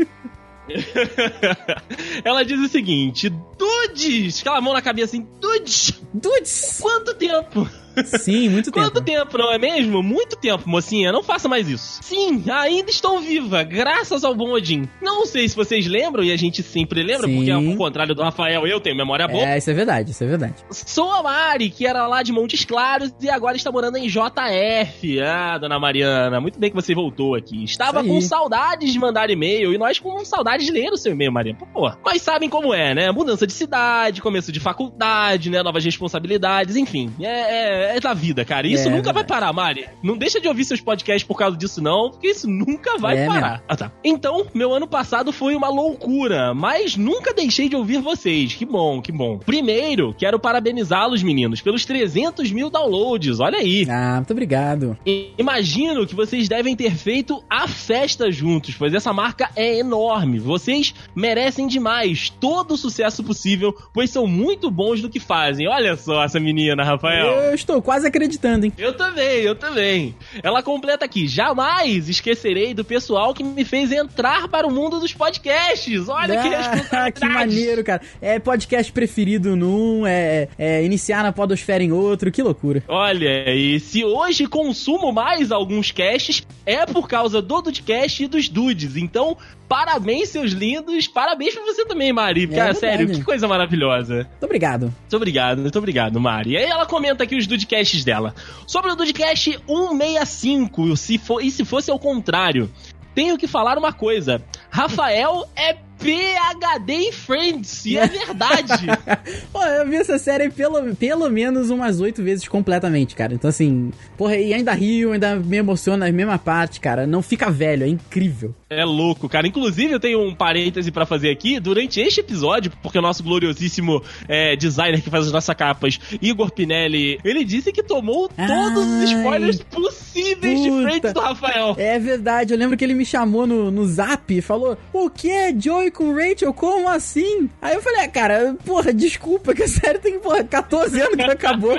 [2.25, 4.41] Ela diz o seguinte: Dudes!
[4.41, 6.01] Aquela mão na cabeça assim, Dudes!
[6.13, 6.79] Dudes!
[6.81, 7.69] Quanto tempo?
[8.05, 8.87] Sim, muito tempo.
[8.87, 10.03] Quanto tempo, não é mesmo?
[10.03, 11.13] Muito tempo, mocinha.
[11.13, 12.01] Não faça mais isso.
[12.03, 14.89] Sim, ainda estou viva, graças ao bom Odin.
[15.01, 17.37] Não sei se vocês lembram, e a gente sempre lembra, Sim.
[17.37, 19.45] porque ao contrário do Rafael, eu tenho memória boa.
[19.45, 20.55] É, isso é verdade, isso é verdade.
[20.71, 25.21] Sou a Mari, que era lá de Montes Claros e agora está morando em JF.
[25.21, 27.65] Ah, dona Mariana, muito bem que você voltou aqui.
[27.65, 31.33] Estava com saudades de mandar e-mail e nós com saudades de ler o seu e-mail,
[31.33, 31.59] Mariana.
[31.73, 33.11] Pô, mas sabem como é, né?
[33.11, 35.63] Mudança de cidade, começo de faculdade, né?
[35.63, 37.13] Novas responsabilidades, enfim.
[37.21, 38.67] É, é, é da vida, cara.
[38.67, 39.87] Isso É, nunca vai parar, Mari.
[40.03, 43.27] Não deixa de ouvir seus podcasts por causa disso, não, porque isso nunca vai É
[43.27, 43.51] parar.
[43.53, 43.65] mesmo.
[43.69, 43.93] Ah, tá.
[44.05, 48.55] Então, meu ano passado foi uma loucura, mas nunca deixei de ouvir vocês.
[48.55, 49.39] Que bom, que bom.
[49.39, 53.41] Primeiro, quero parabenizá-los, meninos, pelos 300 mil downloads.
[53.41, 53.87] Olha aí.
[53.89, 54.97] Ah, muito obrigado.
[55.39, 60.39] Imagino que vocês devem ter feito a festa juntos, pois essa marca é enorme.
[60.39, 65.69] Vocês merecem demais todo o sucesso possível, pois são muito bons no que fazem.
[65.69, 67.27] Olha só essa menina, Rafael.
[67.27, 68.73] Eu estou quase acreditando, hein?
[68.77, 70.15] Eu também, eu também.
[70.43, 75.15] Ela completa aqui: jamais esquecerei do pessoal que me fez entrar para o mundo dos
[75.15, 76.09] podcasts.
[76.09, 77.13] Olha que Ah, responsabilidade.
[77.21, 78.03] que maneiro, cara.
[78.21, 82.83] É podcast preferido num, é, é iniciar na podosfera em outro, que loucura.
[82.89, 88.49] Olha, e se hoje consumo mais alguns casts, é por causa do Dudecast e dos
[88.49, 88.97] Dudes.
[88.97, 89.37] Então,
[89.73, 91.09] parabéns, seus lindos.
[91.09, 92.47] Parabéns pra você também, Mari.
[92.47, 94.17] Porque, É ah, sério, que coisa maravilhosa.
[94.17, 94.83] Muito obrigado.
[94.83, 96.51] Muito obrigado, muito obrigado, Mari.
[96.51, 98.35] E aí ela comenta aqui os Dudecasts dela.
[98.67, 102.71] Sobre o Dudecast 165, se for, e se fosse ao contrário,
[103.15, 104.43] tenho que falar uma coisa.
[104.69, 108.87] Rafael é PHD em Friends, e é verdade.
[109.53, 113.33] Pô, eu vi essa série pelo, pelo menos umas oito vezes completamente, cara.
[113.35, 117.07] Então, assim, porra, e ainda rio, ainda me emociona na mesma parte, cara.
[117.07, 118.55] Não fica velho, é incrível.
[118.69, 119.47] É louco, cara.
[119.47, 121.61] Inclusive, eu tenho um parêntese pra fazer aqui.
[121.61, 126.51] Durante este episódio, porque o nosso gloriosíssimo é, designer que faz as nossas capas, Igor
[126.51, 130.83] Pinelli, ele disse que tomou todos os Ai, spoilers possíveis de puta.
[130.83, 131.75] frente do Rafael.
[131.79, 135.55] É verdade, eu lembro que ele me chamou no, no zap e falou: O que?
[135.61, 136.53] Joey com Rachel?
[136.53, 137.49] Como assim?
[137.61, 141.23] Aí eu falei: ah, cara, porra, desculpa, que a série tem, porra, 14 anos que
[141.23, 141.79] acabou.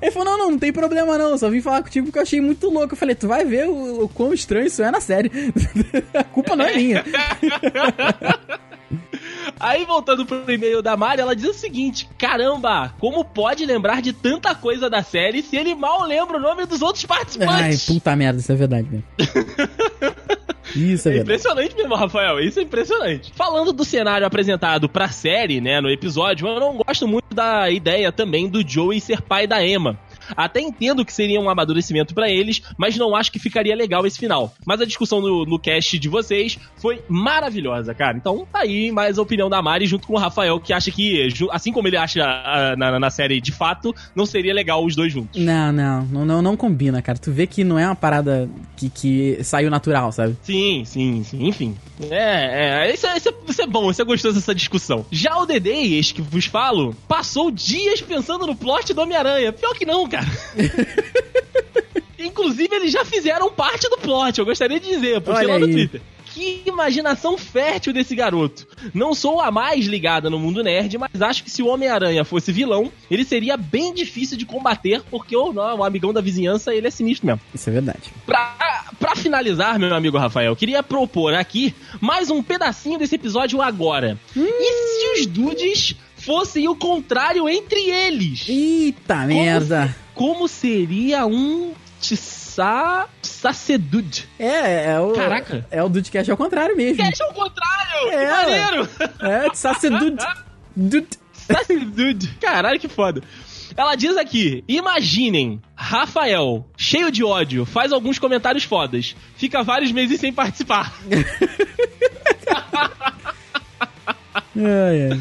[0.00, 2.40] Ele falou: não, não, não tem problema não, só vim falar contigo porque eu achei
[2.40, 2.94] muito louco.
[2.94, 5.30] Eu falei: tu vai ver o, o quão estranho isso é na série.
[6.12, 7.04] a culpa não é minha.
[9.58, 14.12] Aí, voltando pro e-mail da Mari, ela diz o seguinte: Caramba, como pode lembrar de
[14.12, 17.86] tanta coisa da série se ele mal lembra o nome dos outros Ai, participantes?
[17.86, 19.04] puta merda, isso é verdade mesmo.
[20.74, 22.40] Isso é É impressionante mesmo, Rafael.
[22.40, 23.32] Isso é impressionante.
[23.34, 28.10] Falando do cenário apresentado pra série, né, no episódio, eu não gosto muito da ideia
[28.12, 29.98] também do Joey ser pai da Emma.
[30.36, 34.18] Até entendo que seria um amadurecimento pra eles, mas não acho que ficaria legal esse
[34.18, 34.54] final.
[34.66, 38.16] Mas a discussão no, no cast de vocês foi maravilhosa, cara.
[38.16, 41.28] Então tá aí mais a opinião da Mari junto com o Rafael, que acha que,
[41.50, 45.12] assim como ele acha ah, na, na série de fato, não seria legal os dois
[45.12, 45.40] juntos.
[45.40, 47.18] Não, não, não, não, não combina, cara.
[47.18, 50.36] Tu vê que não é uma parada que, que saiu natural, sabe?
[50.42, 51.46] Sim, sim, sim.
[51.46, 51.76] Enfim.
[52.10, 52.94] É, é.
[52.94, 55.04] Isso é, isso é, isso é bom, isso é gostoso essa discussão.
[55.10, 59.52] Já o Dedei, este que vos falo, passou dias pensando no plot do Homem-Aranha.
[59.52, 60.21] Pior que não, cara.
[62.18, 65.66] Inclusive, eles já fizeram parte do plot, eu gostaria de dizer, postei Olha lá no
[65.66, 65.72] aí.
[65.72, 66.00] Twitter.
[66.26, 68.66] Que imaginação fértil desse garoto.
[68.94, 72.50] Não sou a mais ligada no mundo nerd, mas acho que se o Homem-Aranha fosse
[72.50, 76.86] vilão, ele seria bem difícil de combater, porque o, não, o amigão da vizinhança, ele
[76.86, 77.40] é sinistro mesmo.
[77.54, 78.10] Isso é verdade.
[78.24, 84.18] Pra, pra finalizar, meu amigo Rafael, queria propor aqui mais um pedacinho desse episódio agora.
[84.34, 88.46] E se os dudes fossem o contrário entre eles?
[88.48, 89.94] Eita merda.
[90.14, 93.08] Como seria um Tissa...
[93.22, 94.28] Sacedude?
[94.38, 95.12] É, é o.
[95.12, 95.66] Caraca.
[95.70, 97.02] É o Dudecast ao contrário mesmo.
[97.02, 98.10] Que o contrário!
[98.10, 98.88] É, que maneiro!
[99.20, 100.22] É, Sacedud.
[100.76, 101.06] Dud.
[101.32, 102.28] Sacedude.
[102.40, 103.22] Caralho, que foda.
[103.76, 110.20] Ela diz aqui: imaginem, Rafael, cheio de ódio, faz alguns comentários fodas, fica vários meses
[110.20, 110.94] sem participar.
[114.34, 115.20] Ai, ai.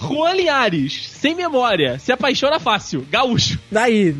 [0.00, 3.58] Juan Linhares, sem memória, se apaixona fácil, gaúcho.
[3.70, 4.14] Daí.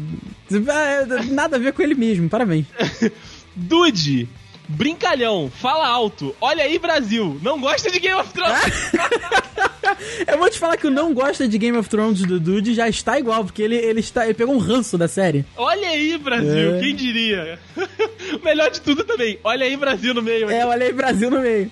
[0.53, 2.67] é, Nada a ver com ele mesmo, parabéns.
[3.57, 4.29] Dude,
[4.69, 8.91] brincalhão, fala alto, olha aí Brasil, não gosta de Game of Thrones.
[10.27, 12.89] Eu vou te falar que o não gosta de Game of Thrones do Dude já
[12.89, 15.45] está igual, porque ele, ele, está, ele pegou um ranço da série.
[15.57, 16.81] Olha aí Brasil, É.
[16.81, 17.59] quem diria?
[18.43, 20.51] Melhor de tudo também, olha aí Brasil no meio.
[20.51, 21.71] É, olha aí, Brasil no meio.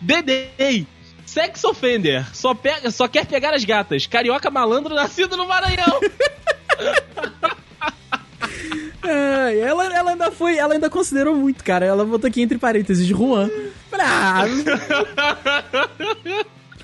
[0.00, 0.86] Dedei,
[1.26, 6.00] sex offender, só, pega, só quer pegar as gatas, carioca malandro nascido no Maranhão.
[9.04, 11.84] Ela, ela ainda foi, ela ainda considerou muito, cara.
[11.84, 13.50] Ela botou aqui entre parênteses Juan.
[13.92, 14.44] Ah,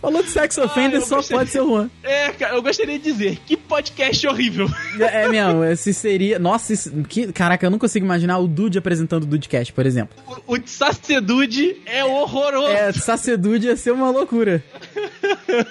[0.01, 1.37] Falou de sex offender, Ah, só gostei.
[1.37, 1.91] pode ser o Juan.
[2.03, 4.69] É, cara, eu gostaria de dizer, que podcast horrível.
[5.01, 6.39] É, é mesmo, esse seria.
[6.39, 6.91] Nossa, isso...
[7.09, 7.33] que...
[7.33, 10.17] caraca, eu não consigo imaginar o Dude apresentando o Dudecast, por exemplo.
[10.47, 12.73] O, o Sacedude é horroroso.
[12.73, 14.63] É, Sacedude ia ser uma loucura.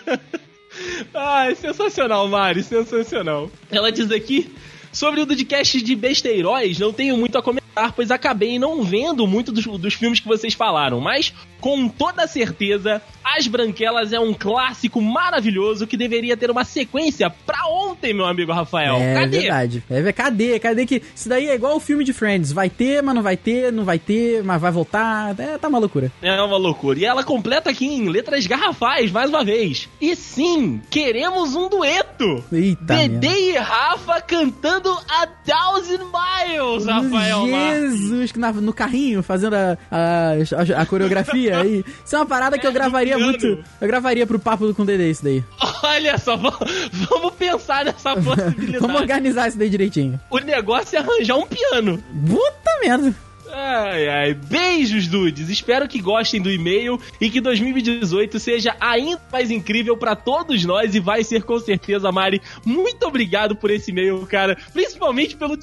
[1.13, 3.49] Ai, sensacional, Mari, sensacional.
[3.71, 4.53] Ela diz aqui.
[4.91, 9.51] Sobre o Dudcast de besteiróis, não tenho muito a comentar, pois acabei não vendo muito
[9.51, 15.01] dos, dos filmes que vocês falaram, mas com toda certeza, As Branquelas é um clássico
[15.01, 18.95] maravilhoso que deveria ter uma sequência pra ontem, meu amigo Rafael.
[18.95, 19.39] é Cadê?
[19.39, 19.83] verdade.
[19.89, 20.59] É, cadê?
[20.59, 21.01] Cadê que.
[21.15, 22.51] Isso daí é igual o filme de Friends.
[22.51, 25.37] Vai ter, mas não vai ter, não vai ter, mas vai voltar.
[25.39, 26.11] É, tá uma loucura.
[26.21, 26.99] É uma loucura.
[26.99, 29.89] E ela completa aqui em letras garrafais, mais uma vez.
[29.99, 32.43] E sim, queremos um dueto.
[32.51, 32.95] Eita.
[32.95, 37.66] Dedê e Rafa cantando A Thousand Miles, Rafael Marques.
[37.73, 40.31] Jesus, que na- no carrinho, fazendo a, a,
[40.77, 41.83] a- a coreografia aí.
[42.05, 43.45] Isso é uma parada que eu É, gravaria muito.
[43.81, 45.43] Eu gravaria pro papo com o Dedê isso daí.
[45.83, 46.59] Olha só, vamos,
[47.09, 48.79] vamos pensar nessa possibilidade.
[48.79, 50.19] Vamos organizar isso daí direitinho.
[50.29, 52.03] O negócio é arranjar um piano.
[52.27, 53.13] Puta merda.
[53.51, 54.33] Ai, ai.
[54.33, 55.49] Beijos, dudes.
[55.49, 60.95] Espero que gostem do e-mail e que 2018 seja ainda mais incrível pra todos nós
[60.95, 62.41] e vai ser com certeza, Mari.
[62.65, 64.57] Muito obrigado por esse e-mail, cara.
[64.73, 65.55] Principalmente pelo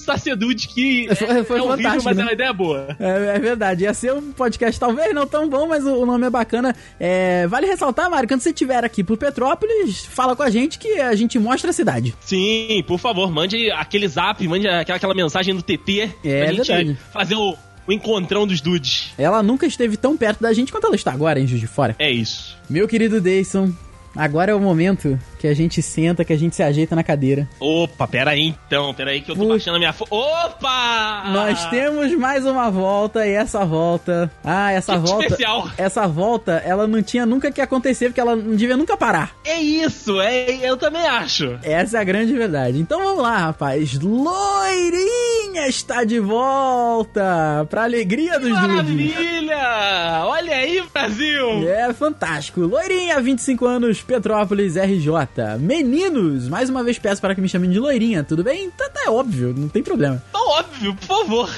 [0.55, 2.23] de que Foi- é, foi é horrível, mas né?
[2.23, 2.97] é uma ideia boa.
[2.99, 3.85] É, é verdade.
[3.85, 6.75] Ia ser um podcast talvez não tão bom, mas o, nome é bacana.
[6.99, 11.01] É, vale ressaltar, Mário, quando você estiver aqui por Petrópolis, fala com a gente que
[11.01, 12.15] a gente mostra a cidade.
[12.21, 16.67] Sim, por favor, mande aquele zap, mande aquela, aquela mensagem no TT É pra gente
[16.69, 16.99] verdade.
[17.13, 17.57] fazer o,
[17.87, 19.13] o encontrão dos dudes.
[19.19, 21.95] Ela nunca esteve tão perto da gente quanto ela está agora em Juiz de Fora.
[21.99, 22.57] É isso.
[22.69, 23.73] Meu querido Deison,
[24.17, 27.47] agora é o momento que a gente senta, que a gente se ajeita na cadeira.
[27.61, 29.51] Opa, pera aí então, pera aí que eu tô Puxa.
[29.53, 30.07] baixando a minha fo...
[30.09, 31.25] Opa!
[31.27, 34.31] Nós temos mais uma volta e essa volta.
[34.43, 35.25] Ah, essa Que volta.
[35.27, 35.69] especial.
[35.77, 39.37] Essa volta, ela não tinha nunca que acontecer, porque ela não devia nunca parar.
[39.45, 41.59] É isso, é, eu também acho.
[41.63, 42.79] Essa é a grande verdade.
[42.79, 43.99] Então vamos lá, rapaz.
[44.01, 47.67] Loirinha está de volta!
[47.69, 48.67] Pra alegria dos dudes.
[48.67, 50.23] Maravilha!
[50.25, 51.69] Olha aí, Brasil!
[51.69, 52.61] É fantástico.
[52.63, 55.11] Loirinha, 25 anos, Petrópolis, RJ.
[55.59, 58.71] Meninos, mais uma vez peço para que me chamem de Loirinha, tudo bem?
[58.71, 60.23] Tá, tá, é óbvio, não tem problema.
[60.33, 61.51] Tá óbvio, por favor.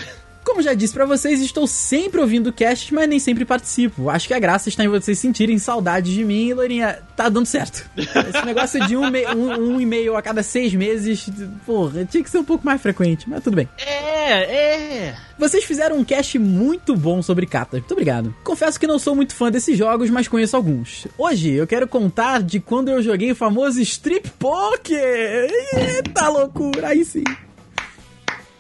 [0.47, 4.09] Como já disse pra vocês, estou sempre ouvindo casts, mas nem sempre participo.
[4.09, 7.91] Acho que a graça está em vocês sentirem saudades de mim Loirinha, tá dando certo.
[7.99, 11.29] Esse negócio de um, um, um e-mail a cada seis meses,
[11.67, 13.69] porra, tinha que ser um pouco mais frequente, mas tudo bem.
[13.77, 15.17] É, é.
[15.37, 17.79] Vocês fizeram um cast muito bom sobre Kata.
[17.79, 18.33] Muito obrigado.
[18.45, 21.09] Confesso que não sou muito fã desses jogos, mas conheço alguns.
[21.19, 25.51] Hoje eu quero contar de quando eu joguei o famoso Strip Poker.
[25.75, 27.25] Eita loucura, aí sim.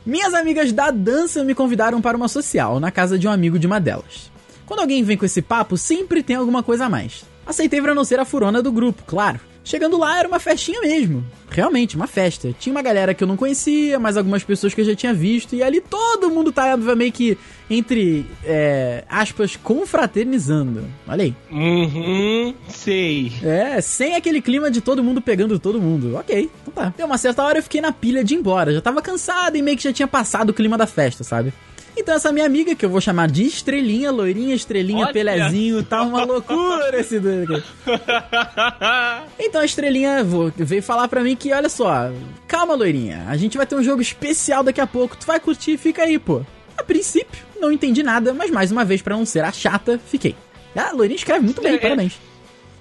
[0.06, 3.66] Minhas amigas da dança me convidaram para uma social na casa de um amigo de
[3.66, 4.30] uma delas.
[4.64, 7.24] Quando alguém vem com esse papo, sempre tem alguma coisa a mais.
[7.44, 9.40] Aceitei pra não ser a furona do grupo, claro.
[9.66, 11.26] Chegando lá era uma festinha mesmo.
[11.50, 12.54] Realmente, uma festa.
[12.56, 15.56] Tinha uma galera que eu não conhecia, mais algumas pessoas que eu já tinha visto,
[15.56, 17.36] e ali todo mundo tava meio que,
[17.68, 20.84] entre é, aspas, confraternizando.
[21.08, 21.34] Olha aí.
[21.50, 23.32] Uhum, sei.
[23.42, 26.14] É, sem aquele clima de todo mundo pegando todo mundo.
[26.14, 26.94] Ok, então tá.
[26.96, 28.72] Deu uma certa hora eu fiquei na pilha de ir embora.
[28.72, 31.52] Já tava cansado e meio que já tinha passado o clima da festa, sabe?
[31.96, 36.02] Então essa minha amiga, que eu vou chamar de Estrelinha, Loirinha, Estrelinha, Olha Pelezinho, tá
[36.02, 37.62] uma loucura esse doido.
[39.38, 40.24] Então a Estrelinha
[40.56, 42.10] veio falar pra mim que, olha só,
[42.46, 45.76] calma, Loirinha, a gente vai ter um jogo especial daqui a pouco, tu vai curtir,
[45.78, 46.42] fica aí, pô.
[46.76, 50.34] A princípio, não entendi nada, mas mais uma vez, pra não ser a chata, fiquei.
[50.74, 51.78] Ah, a Loirinha escreve muito bem, É, é.
[51.78, 52.18] parabéns.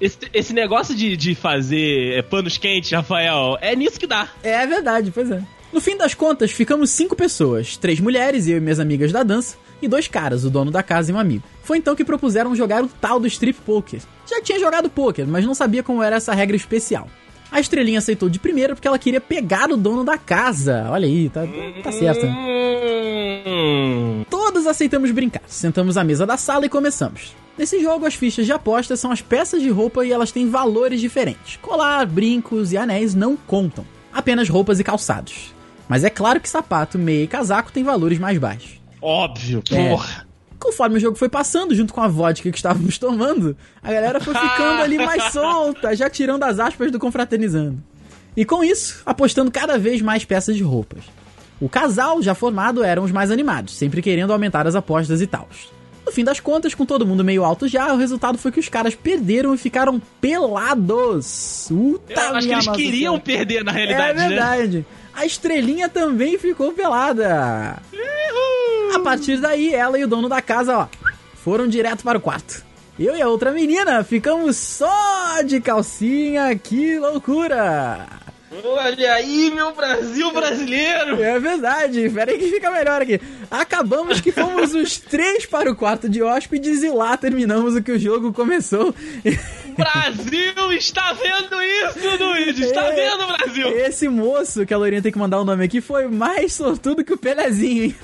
[0.02, 4.28] Esse, esse negócio de, de fazer é, panos quentes, Rafael, é nisso que dá.
[4.44, 5.42] É verdade, pois é.
[5.76, 9.58] No fim das contas, ficamos cinco pessoas: três mulheres, eu e minhas amigas da dança,
[9.82, 11.44] e dois caras, o dono da casa e um amigo.
[11.64, 14.00] Foi então que propuseram jogar o tal do strip poker.
[14.26, 17.10] Já tinha jogado poker, mas não sabia como era essa regra especial.
[17.52, 20.88] A estrelinha aceitou de primeira porque ela queria pegar o dono da casa.
[20.90, 21.42] Olha aí, tá,
[21.84, 22.26] tá certo.
[23.46, 25.42] Hum, Todos aceitamos brincar.
[25.46, 27.36] Sentamos à mesa da sala e começamos.
[27.58, 31.02] Nesse jogo, as fichas de aposta são as peças de roupa e elas têm valores
[31.02, 31.58] diferentes.
[31.62, 33.86] Colar, brincos e anéis não contam.
[34.14, 35.54] Apenas roupas e calçados.
[35.88, 38.80] Mas é claro que sapato, meia e casaco têm valores mais baixos.
[39.02, 39.90] óbvio, É.
[39.90, 40.26] porra.
[40.60, 44.34] Conforme o jogo foi passando, junto com a vodka que estávamos tomando, a galera foi
[44.34, 47.78] ficando ali mais solta, já tirando as aspas do confraternizando.
[48.36, 51.04] E com isso, apostando cada vez mais peças de roupas.
[51.62, 55.48] O casal, já formado, eram os mais animados, sempre querendo aumentar as apostas e tal.
[56.06, 58.68] No fim das contas, com todo mundo meio alto já, o resultado foi que os
[58.70, 61.66] caras perderam e ficaram pelados.
[61.70, 64.28] Puta Eu acho que eles queriam perder na É realidade, né?
[64.30, 64.86] verdade.
[65.16, 67.82] A estrelinha também ficou pelada.
[68.94, 70.88] A partir daí, ela e o dono da casa, ó,
[71.36, 72.64] foram direto para o quarto.
[73.00, 78.08] Eu e a outra menina ficamos só de calcinha, que loucura!
[78.64, 81.22] Olha aí, meu Brasil brasileiro!
[81.22, 83.20] É verdade, pera aí que fica melhor aqui.
[83.52, 87.92] Acabamos que fomos os três para o quarto de hóspedes e lá terminamos o que
[87.92, 88.96] o jogo começou.
[89.78, 92.60] Brasil está vendo isso, Luiz!
[92.60, 93.70] Está é, vendo, Brasil!
[93.78, 97.04] Esse moço, que a Lourinha tem que mandar o um nome aqui, foi mais sortudo
[97.04, 97.96] que o Pelezinho, hein?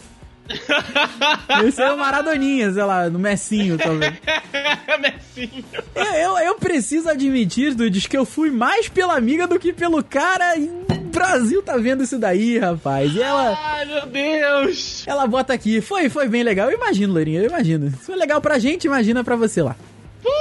[1.66, 4.14] Esse é o Maradoninha, sei lá, no Messinho, talvez.
[5.00, 5.64] Messinho.
[5.96, 10.04] Eu, eu, eu, preciso admitir, Dudes, que eu fui mais pela amiga do que pelo
[10.04, 10.58] cara.
[10.58, 13.14] E o Brasil tá vendo isso daí, rapaz.
[13.14, 13.58] E ela.
[13.62, 15.04] Ai, meu Deus!
[15.08, 15.82] Ela bota aqui.
[15.82, 16.70] Foi, foi bem legal.
[16.70, 17.90] Eu imagino, Loirinha, eu imagino.
[17.92, 19.76] Se foi legal pra gente, imagina pra você lá.
[20.22, 20.32] Pô,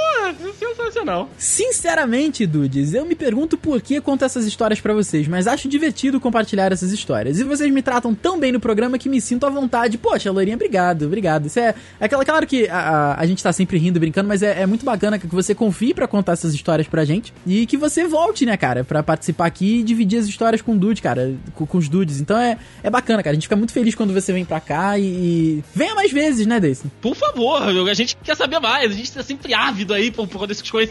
[0.53, 0.90] sensacional.
[1.37, 6.19] Sinceramente, Dudes, eu me pergunto por que conto essas histórias para vocês, mas acho divertido
[6.19, 7.39] compartilhar essas histórias.
[7.39, 9.97] E vocês me tratam tão bem no programa que me sinto à vontade.
[9.97, 11.47] Poxa, Lourinha, obrigado, obrigado.
[11.47, 11.73] Isso é.
[11.99, 14.85] é claro que a, a, a, gente tá sempre rindo, brincando, mas é, é muito
[14.85, 17.33] bacana que você confie para contar essas histórias pra gente.
[17.45, 20.77] E que você volte, né, cara, para participar aqui e dividir as histórias com o
[20.77, 22.19] Dude, cara, com, com, os Dudes.
[22.19, 23.31] Então é, é bacana, cara.
[23.31, 25.03] A gente fica muito feliz quando você vem pra cá e.
[25.03, 25.63] e...
[25.73, 26.89] Venha mais vezes, né, Deison?
[27.01, 28.91] Por favor, a gente quer saber mais.
[28.91, 30.90] A gente tá sempre ávido aí por, por desses conhecimentos.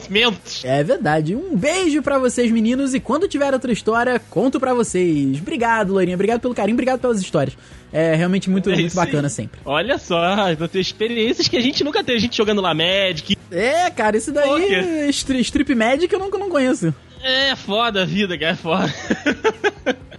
[0.64, 1.34] É verdade.
[1.34, 2.94] Um beijo para vocês, meninos.
[2.94, 5.38] E quando tiver outra história, conto para vocês.
[5.38, 6.16] Obrigado, Loirinha.
[6.16, 6.74] Obrigado pelo carinho.
[6.74, 7.56] Obrigado pelas histórias.
[7.92, 9.60] É realmente muito, é muito bacana sempre.
[9.64, 10.20] Olha só,
[10.70, 12.18] ter experiências que a gente nunca teve.
[12.18, 13.36] A gente jogando lá Magic.
[13.50, 15.08] É, cara, isso daí.
[15.10, 16.94] Strip, strip Magic eu nunca não conheço.
[17.22, 18.52] É foda a vida, cara.
[18.52, 18.94] É foda.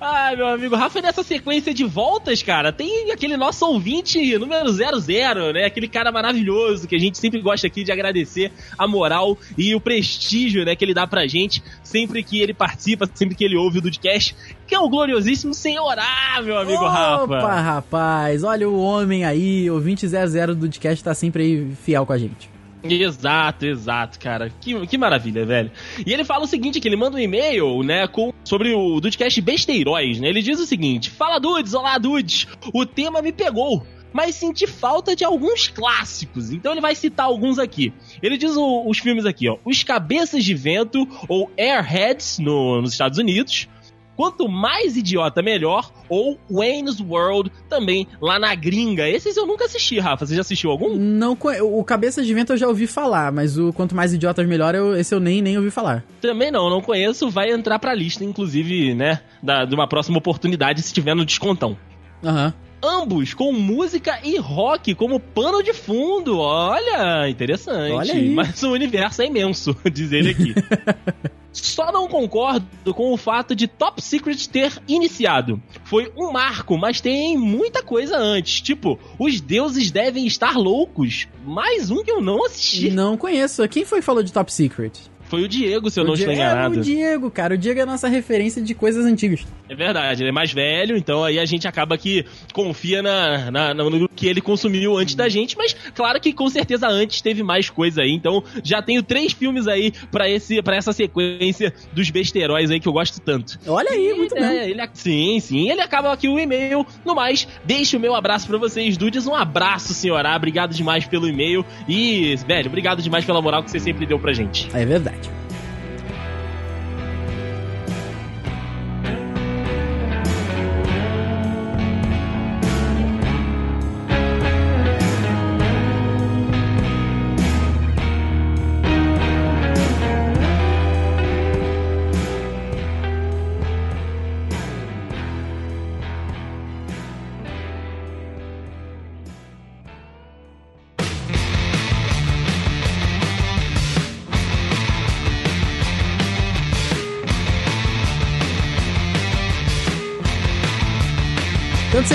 [0.00, 5.52] Ai, meu amigo, Rafa, nessa sequência de voltas, cara, tem aquele nosso ouvinte número 00,
[5.52, 5.64] né?
[5.64, 9.80] Aquele cara maravilhoso que a gente sempre gosta aqui de agradecer a moral e o
[9.80, 13.78] prestígio, né, que ele dá pra gente sempre que ele participa, sempre que ele ouve
[13.78, 14.36] o Dudcast,
[14.66, 17.24] que é o gloriosíssimo Senhorá, meu amigo Opa, Rafa.
[17.24, 22.12] Opa, rapaz, olha o homem aí, ouvinte 00 do Dudcast tá sempre aí fiel com
[22.12, 22.55] a gente.
[22.94, 24.50] Exato, exato, cara.
[24.60, 25.70] Que, que maravilha, velho.
[26.04, 29.40] E ele fala o seguinte, que ele manda um e-mail, né, com, sobre o Dudecast
[29.40, 30.28] Besteiróis, né?
[30.28, 32.46] Ele diz o seguinte, Fala, Dudes, olá, Dudes.
[32.72, 36.50] O tema me pegou, mas senti falta de alguns clássicos.
[36.50, 37.92] Então ele vai citar alguns aqui.
[38.22, 39.58] Ele diz o, os filmes aqui, ó.
[39.64, 43.68] Os Cabeças de Vento, ou Airheads, no, nos Estados Unidos.
[44.16, 45.90] Quanto mais idiota, melhor.
[46.08, 49.08] Ou Wayne's World, também lá na gringa.
[49.08, 50.26] Esses eu nunca assisti, Rafa.
[50.26, 50.96] Você já assistiu algum?
[50.96, 54.74] Não, o Cabeça de Vento eu já ouvi falar, mas o Quanto Mais Idiotas Melhor,
[54.74, 56.04] eu, esse eu nem, nem ouvi falar.
[56.20, 57.28] Também não, não conheço.
[57.28, 61.76] Vai entrar pra lista, inclusive, né, da, de uma próxima oportunidade, se tiver no descontão.
[62.24, 62.46] Aham.
[62.46, 66.38] Uhum ambos com música e rock como pano de fundo.
[66.38, 67.92] Olha, interessante.
[67.92, 68.14] Olha.
[68.30, 70.54] Mas o universo é imenso, diz ele aqui.
[71.62, 75.60] Só não concordo com o fato de Top Secret ter iniciado.
[75.84, 78.60] Foi um marco, mas tem muita coisa antes.
[78.60, 81.28] Tipo, os deuses devem estar loucos.
[81.44, 82.90] Mais um que eu não assisti.
[82.90, 83.66] Não conheço.
[83.68, 84.92] Quem foi que falou de Top Secret?
[85.28, 86.76] Foi o Diego, se eu o não estou enganado.
[86.76, 87.54] É o Diego, cara.
[87.54, 89.44] O Diego é a nossa referência de coisas antigas.
[89.68, 93.74] É verdade, ele é mais velho, então aí a gente acaba que confia na, na,
[93.74, 97.68] no que ele consumiu antes da gente, mas claro que com certeza antes teve mais
[97.68, 98.12] coisa aí.
[98.12, 102.86] Então já tenho três filmes aí para esse para essa sequência dos besteróis aí que
[102.86, 103.58] eu gosto tanto.
[103.66, 104.70] Olha aí, muito é, bem.
[104.70, 105.70] Ele, sim, sim.
[105.70, 106.86] Ele acaba aqui o e-mail.
[107.04, 109.26] No mais, deixo o meu abraço para vocês, Dudes.
[109.26, 110.34] Um abraço, senhora.
[110.34, 111.64] Obrigado demais pelo e-mail.
[111.88, 114.68] E, velho, obrigado demais pela moral que você sempre deu pra gente.
[114.72, 115.15] É verdade.
[115.16, 115.45] manager.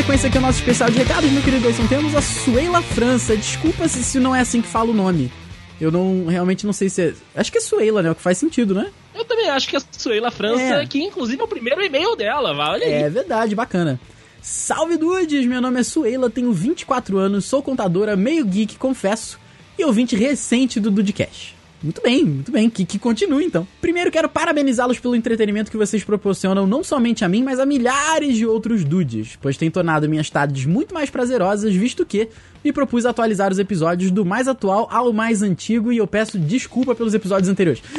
[0.01, 1.85] Sequência aqui é o nosso especial de recados, meu querido Gleison.
[1.85, 3.37] Temos a Suela França.
[3.37, 5.31] Desculpa se, se não é assim que fala o nome.
[5.79, 7.13] Eu não realmente não sei se é.
[7.35, 8.09] Acho que é Suela, né?
[8.09, 8.89] O que faz sentido, né?
[9.13, 10.85] Eu também acho que é Suela França, é.
[10.87, 12.81] que inclusive é o primeiro e-mail dela, aí.
[12.83, 13.99] É verdade, bacana.
[14.41, 19.39] Salve Dudes, meu nome é Suela, tenho 24 anos, sou contadora, meio geek, confesso,
[19.77, 21.55] e ouvinte recente do Dudcast.
[21.83, 22.69] Muito bem, muito bem.
[22.69, 23.67] Que, que continue então.
[23.79, 28.35] Primeiro quero parabenizá-los pelo entretenimento que vocês proporcionam não somente a mim, mas a milhares
[28.35, 32.29] de outros dudes, pois tem tornado minhas tardes muito mais prazerosas, visto que
[32.63, 36.93] me propus atualizar os episódios do mais atual ao mais antigo e eu peço desculpa
[36.93, 37.81] pelos episódios anteriores.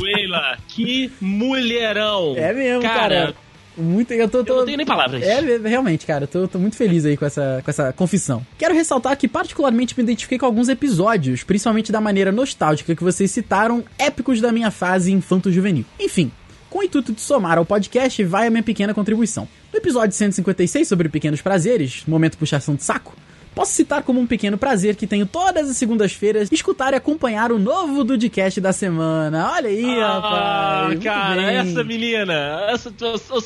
[0.00, 2.34] Leila, que mulherão!
[2.36, 2.98] É mesmo, cara.
[2.98, 3.45] cara
[3.76, 4.52] Muito, eu tô, tô...
[4.52, 5.22] Eu não tenho nem palavras.
[5.22, 8.46] É, é, realmente, cara, eu tô, tô, muito feliz aí com essa, com essa confissão.
[8.58, 13.30] Quero ressaltar que particularmente me identifiquei com alguns episódios, principalmente da maneira nostálgica que vocês
[13.30, 15.84] citaram, épicos da minha fase infanto-juvenil.
[16.00, 16.30] Enfim,
[16.70, 19.48] com o intuito de somar ao podcast, vai a minha pequena contribuição.
[19.72, 23.14] No episódio 156 sobre pequenos prazeres, momento puxação de saco,
[23.56, 27.58] Posso citar como um pequeno prazer que tenho todas as segundas-feiras escutar e acompanhar o
[27.58, 29.50] novo Dudcast da semana.
[29.50, 31.02] Olha aí, ah, rapaz.
[31.02, 32.66] cara, essa menina.
[32.68, 32.92] Essa,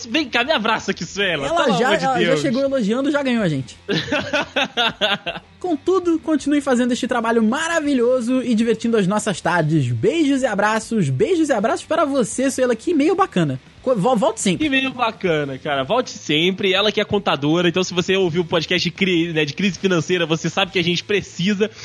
[0.08, 1.46] vem cá, me abraça aqui, Suela.
[1.46, 3.78] Ela, já, de ela já chegou elogiando, já ganhou a gente.
[5.61, 9.92] Contudo, continue fazendo este trabalho maravilhoso e divertindo as nossas tardes.
[9.92, 12.74] Beijos e abraços, beijos e abraços para você, Suela.
[12.74, 13.61] Que meio bacana.
[13.83, 14.64] Volte sempre.
[14.64, 15.85] Que meio bacana, cara.
[15.85, 16.72] Volte sempre.
[16.72, 19.78] Ela que é contadora, então se você ouviu o podcast de crise, né, de crise
[19.78, 21.70] financeira, você sabe que a gente precisa.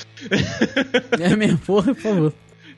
[1.19, 2.33] É mesmo, porra, por favor.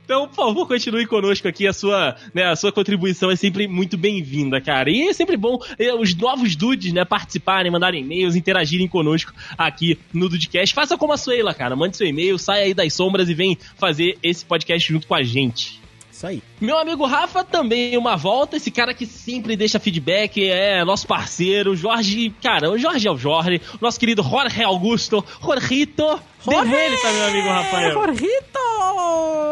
[0.07, 1.67] Então, por favor, continue conosco aqui.
[1.67, 4.89] A sua, né, a sua contribuição é sempre muito bem-vinda, cara.
[4.89, 9.99] E é sempre bom é, os novos dudes, né, participarem, mandarem e-mails, interagirem conosco aqui
[10.13, 10.73] no Dudecast.
[10.73, 11.75] Faça como a Suela, cara.
[11.75, 15.23] Mande seu e-mail, saia aí das sombras e vem fazer esse podcast junto com a
[15.23, 15.81] gente.
[16.17, 16.41] Isso aí.
[16.59, 21.75] Meu amigo Rafa também uma volta, esse cara que sempre deixa feedback, é nosso parceiro,
[21.75, 26.73] Jorge, cara, o Jorge é o Jorge, nosso querido Jorge Augusto, Jorgito, Jorge!
[26.73, 27.93] ele pra meu amigo Rafael.
[27.93, 28.59] Jorgito!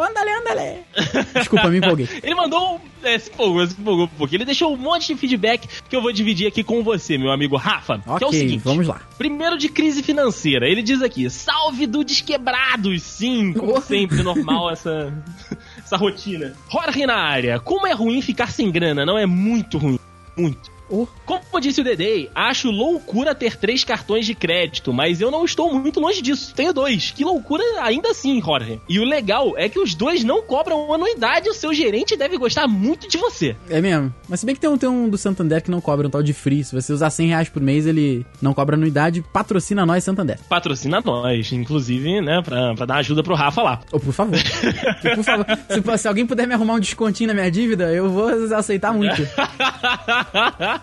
[0.09, 0.79] Andale, andale.
[1.37, 2.09] Desculpa, me empolguei.
[2.23, 5.67] ele mandou, é, se empolgou, se empolgou um pouquinho, ele deixou um monte de feedback
[5.87, 8.63] que eu vou dividir aqui com você, meu amigo Rafa, okay, que é o seguinte.
[8.63, 9.01] vamos lá.
[9.19, 15.13] Primeiro de crise financeira, ele diz aqui, salve do desquebrados, sim, como sempre, normal essa
[15.85, 16.53] essa rotina.
[16.69, 17.59] Jorge na área.
[17.59, 19.99] Como é ruim ficar sem grana, não é muito ruim.
[20.35, 20.74] Muito.
[20.89, 21.07] Oh.
[21.25, 25.73] Como disse o Dedei, acho loucura ter três cartões de crédito, mas eu não estou
[25.73, 26.53] muito longe disso.
[26.53, 27.11] Tenho dois.
[27.11, 28.79] Que loucura ainda assim, Jorge.
[28.87, 32.67] E o legal é que os dois não cobram anuidade o seu gerente deve gostar
[32.67, 33.55] muito de você.
[33.69, 34.13] É mesmo.
[34.27, 36.21] Mas se bem que tem um, tem um do Santander que não cobra um tal
[36.21, 36.63] de free.
[36.63, 39.23] Se você usar 100 reais por mês, ele não cobra anuidade.
[39.33, 40.39] Patrocina nós, Santander.
[40.49, 43.81] Patrocina nós, inclusive, né, pra, pra dar ajuda pro Rafa lá.
[43.91, 44.37] Oh, por favor.
[45.15, 45.45] por favor.
[45.69, 49.21] Se, se alguém puder me arrumar um descontinho na minha dívida, eu vou aceitar muito.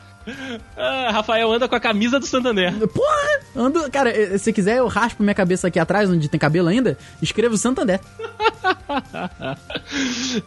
[0.77, 2.73] Ah, Rafael anda com a camisa do Santander.
[2.89, 3.41] Porra!
[3.55, 7.57] Ando, cara, se quiser eu raspo minha cabeça aqui atrás, onde tem cabelo ainda, escrevo
[7.57, 8.01] Santander.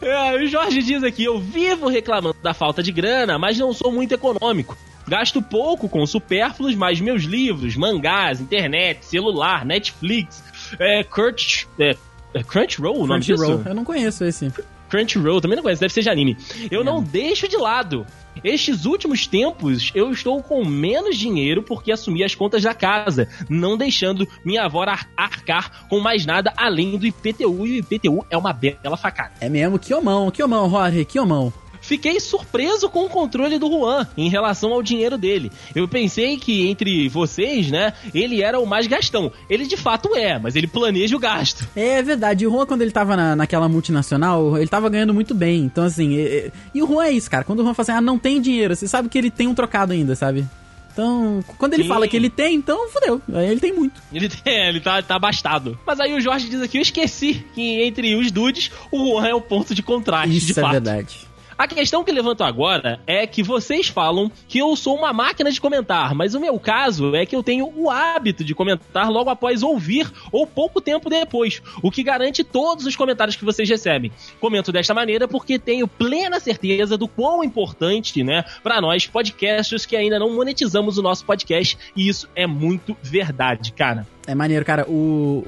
[0.00, 3.92] é, o Jorge diz aqui: eu vivo reclamando da falta de grana, mas não sou
[3.92, 4.76] muito econômico.
[5.06, 10.42] Gasto pouco com supérfluos, mas meus livros, mangás, internet, celular, Netflix,
[10.80, 11.96] é, Crunch, é,
[12.34, 14.52] é Crunchyroll, o nome Crunchyroll, eu não conheço esse.
[14.88, 16.36] Crunchyroll, também não conheço, deve ser de anime.
[16.70, 16.84] Eu é.
[16.84, 18.06] não deixo de lado.
[18.42, 23.76] Estes últimos tempos eu estou com menos dinheiro porque assumi as contas da casa, não
[23.76, 27.66] deixando minha avó arcar com mais nada além do IPTU.
[27.66, 29.32] E o IPTU é uma bela facada.
[29.40, 31.52] É mesmo, que omão, que omão, Jorge, que omão.
[31.86, 35.52] Fiquei surpreso com o controle do Juan em relação ao dinheiro dele.
[35.72, 39.30] Eu pensei que entre vocês, né, ele era o mais gastão.
[39.48, 41.64] Ele de fato é, mas ele planeja o gasto.
[41.76, 42.44] É verdade.
[42.44, 45.62] O Juan, quando ele tava na, naquela multinacional, ele tava ganhando muito bem.
[45.62, 47.44] Então, assim, e, e o Juan é isso, cara.
[47.44, 49.54] Quando o Juan fala assim, ah, não tem dinheiro, você sabe que ele tem um
[49.54, 50.44] trocado ainda, sabe?
[50.92, 51.88] Então, quando ele Sim.
[51.90, 53.20] fala que ele tem, então fodeu.
[53.32, 54.02] Aí ele tem muito.
[54.12, 55.78] Ele tem, ele tá, tá abastado.
[55.86, 59.34] Mas aí o Jorge diz aqui: eu esqueci que entre os dudes, o Juan é
[59.34, 60.36] o ponto de contraste.
[60.36, 60.72] Isso de é fato.
[60.72, 61.28] verdade.
[61.58, 65.58] A questão que levanto agora é que vocês falam que eu sou uma máquina de
[65.58, 69.62] comentar, mas o meu caso é que eu tenho o hábito de comentar logo após
[69.62, 74.12] ouvir ou pouco tempo depois, o que garante todos os comentários que vocês recebem.
[74.38, 79.96] Comento desta maneira porque tenho plena certeza do quão importante, né, para nós podcasters que
[79.96, 84.06] ainda não monetizamos o nosso podcast, e isso é muito verdade, cara.
[84.26, 84.84] É maneiro, cara.
[84.88, 85.44] O,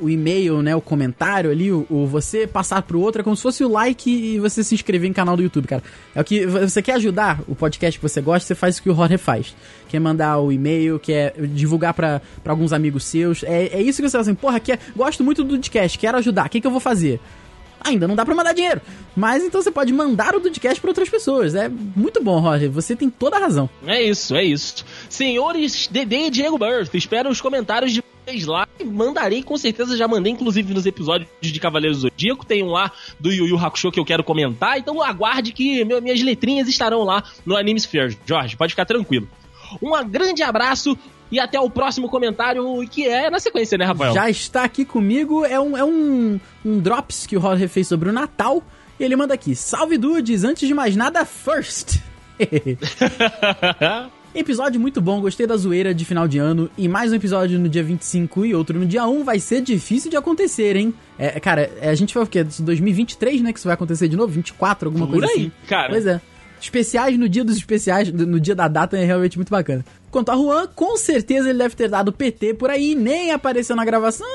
[0.00, 0.74] o, o e-mail, né?
[0.74, 4.10] O comentário ali, o, o, você passar pro outro é como se fosse o like
[4.10, 5.82] e você se inscrever em canal do YouTube, cara.
[6.14, 6.44] É o que.
[6.44, 9.54] Você quer ajudar o podcast que você gosta, você faz o que o Jorge faz.
[9.88, 13.44] Quer mandar o e-mail, quer divulgar para alguns amigos seus.
[13.44, 16.46] É, é isso que você fala assim, porra, quer, gosto muito do podcast, quero ajudar.
[16.46, 17.20] O que, que eu vou fazer?
[17.80, 18.80] Ainda não dá para mandar dinheiro.
[19.16, 21.54] Mas então você pode mandar o Dudcast para outras pessoas.
[21.54, 22.70] É muito bom, Roger.
[22.70, 23.68] Você tem toda a razão.
[23.86, 24.84] É isso, é isso.
[25.08, 30.06] Senhores Dede e Diego Birth, espero os comentários de vocês lá mandarei, com certeza já
[30.06, 32.46] mandei, inclusive nos episódios de Cavaleiros do Zodíaco.
[32.46, 34.78] Tem um lá do Yu Yu Hakusho que eu quero comentar.
[34.78, 38.18] Então aguarde que meu, minhas letrinhas estarão lá no Anime Sphere.
[38.26, 39.28] Jorge, pode ficar tranquilo.
[39.82, 40.96] Um grande abraço
[41.30, 44.14] e até o próximo comentário, que é na sequência, né, Rafael?
[44.14, 48.08] Já está aqui comigo, é um, é um, um Drops que o Roger fez sobre
[48.08, 48.62] o Natal.
[48.98, 52.00] E ele manda aqui: Salve dudes, antes de mais nada, first!
[54.34, 56.70] Episódio muito bom, gostei da zoeira de final de ano.
[56.76, 60.10] E mais um episódio no dia 25 e outro no dia 1 vai ser difícil
[60.10, 60.92] de acontecer, hein?
[61.18, 62.44] É, é cara, é, a gente vai o quê?
[62.44, 63.52] 2023, né?
[63.52, 64.32] Que isso vai acontecer de novo?
[64.32, 65.52] 24, alguma Por coisa aí, assim.
[65.66, 65.88] cara.
[65.88, 66.20] Pois é.
[66.60, 69.84] Especiais no dia dos especiais, no dia da data, é realmente muito bacana.
[70.10, 73.84] Quanto a Juan, com certeza ele deve ter dado PT por aí, nem apareceu na
[73.84, 74.26] gravação.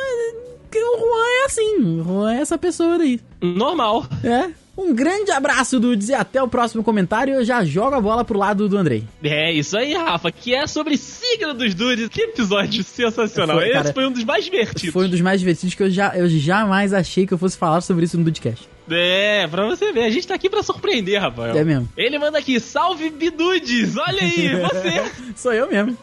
[0.64, 3.20] Porque o Juan é assim, o Juan é essa pessoa aí.
[3.42, 4.06] Normal.
[4.24, 4.52] É.
[4.76, 7.36] Um grande abraço, Dudes, e até o próximo comentário.
[7.36, 9.04] Eu já jogo a bola pro lado do Andrei.
[9.24, 12.10] É, isso aí, Rafa, que é sobre signo dos dudes.
[12.10, 13.58] Que episódio sensacional.
[13.58, 14.92] Foi, cara, Esse foi um dos mais divertidos.
[14.92, 17.82] Foi um dos mais divertidos que eu, já, eu jamais achei que eu fosse falar
[17.82, 18.68] sobre isso no Dudecast.
[18.90, 21.58] É, pra você ver, a gente tá aqui pra surpreender, Rafael.
[21.58, 21.90] É mesmo.
[21.96, 25.34] Ele manda aqui, salve Bidudes, olha aí, você.
[25.36, 25.98] Sou eu mesmo.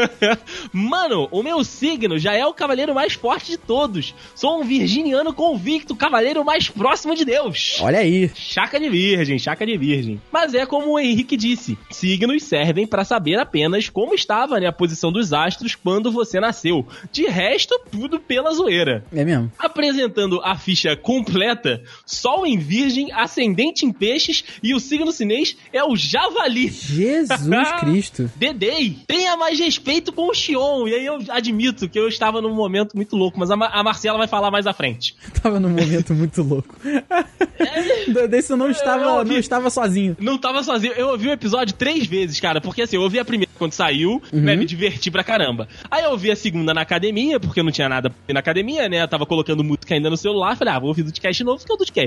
[0.72, 4.14] Mano, o meu signo já é o cavaleiro mais forte de todos.
[4.34, 7.78] Sou um virginiano convicto, cavaleiro mais próximo de Deus.
[7.80, 8.30] Olha aí.
[8.34, 10.20] Chaca de virgem, chaca de virgem.
[10.30, 14.72] Mas é como o Henrique disse, signos servem para saber apenas como estava né, a
[14.72, 16.86] posição dos astros quando você nasceu.
[17.10, 19.04] De resto, tudo pela zoeira.
[19.12, 19.50] É mesmo.
[19.58, 21.82] Apresentando a ficha completa,
[22.12, 26.68] Sol em Virgem, Ascendente em Peixes e o signo chinês é o Javali.
[26.68, 28.30] Jesus Cristo.
[28.36, 30.86] Dedei, tenha mais respeito com o Xion.
[30.86, 33.82] E aí eu admito que eu estava num momento muito louco, mas a, Ma a
[33.82, 35.16] Marcela vai falar mais à frente.
[35.42, 36.74] Tava num momento muito louco.
[38.28, 40.16] Desse eu não estava, eu ouvi, não estava sozinho.
[40.20, 40.92] Não estava sozinho.
[40.94, 44.20] Eu ouvi o episódio três vezes, cara, porque assim, eu ouvi a primeira quando saiu,
[44.32, 44.40] uhum.
[44.40, 45.68] né, me diverti pra caramba.
[45.90, 49.02] Aí eu ouvi a segunda na academia, porque eu não tinha nada na academia, né,
[49.02, 51.70] eu tava colocando música ainda no celular, falei, ah, vou ouvir o podcast novo, que
[51.70, 52.01] é o podcast.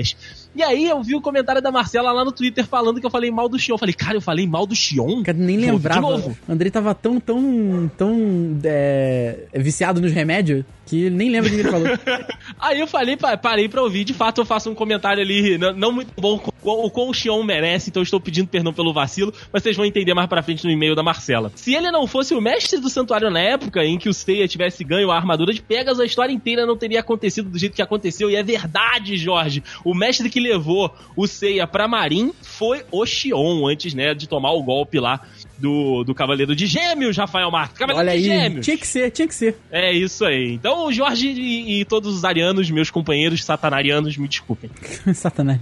[0.56, 3.30] E aí eu vi o comentário da Marcela lá no Twitter falando que eu falei
[3.30, 3.74] mal do Xion.
[3.74, 5.22] Eu falei, cara, eu falei mal do Xion?
[5.22, 6.00] Cara, nem lembrava.
[6.00, 6.38] De novo.
[6.48, 11.60] O Andrei tava tão, tão, tão é, viciado nos remédios que nem lembra o que
[11.60, 11.88] ele falou.
[12.58, 14.04] Aí eu falei, parei pra ouvir.
[14.04, 17.42] De fato, eu faço um comentário ali, não, não muito bom, o quão o Xion
[17.42, 20.64] merece, então eu estou pedindo perdão pelo vacilo, mas vocês vão entender mais pra frente
[20.64, 21.50] no e-mail da Marcela.
[21.56, 24.84] Se ele não fosse o mestre do santuário na época em que o Seiya tivesse
[24.84, 28.30] ganho a armadura de Pegasus, a história inteira não teria acontecido do jeito que aconteceu.
[28.30, 29.62] E é verdade, Jorge.
[29.86, 34.50] O mestre que levou o Seiya pra Marin foi o Xion, antes, né, de tomar
[34.50, 35.20] o golpe lá
[35.58, 37.78] do, do Cavaleiro de Gêmeos, Rafael Marques.
[37.78, 38.64] Cavaleiro Olha de aí, Gêmeos.
[38.64, 39.56] Tinha que ser, tinha que ser.
[39.70, 40.54] É isso aí.
[40.54, 44.70] Então, o Jorge e, e todos os arianos, meus companheiros satanarianos, me desculpem.
[45.14, 45.60] Satanari.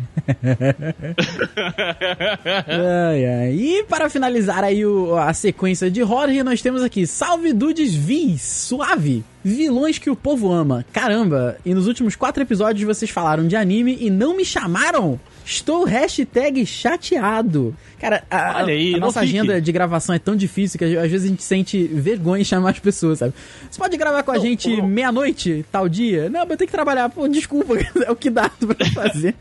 [2.66, 3.52] ai, ai.
[3.54, 8.42] E para finalizar aí o, a sequência de Jorge, nós temos aqui Salve Dudes Vis,
[8.42, 9.24] suave.
[9.44, 10.86] Vilões que o povo ama.
[10.92, 15.20] Caramba, e nos últimos quatro episódios vocês falaram de anime e não me chamaram?
[15.44, 17.76] Estou hashtag chateado.
[18.00, 19.38] Cara, a, aí, a nossa fique.
[19.38, 22.70] agenda de gravação é tão difícil que às vezes a gente sente vergonha em chamar
[22.70, 23.34] as pessoas, sabe?
[23.70, 26.28] Você pode gravar com a não, gente meia-noite, tal dia?
[26.30, 27.08] Não, mas eu tenho que trabalhar.
[27.10, 27.74] Pô, desculpa,
[28.04, 29.34] é o que dá pra fazer.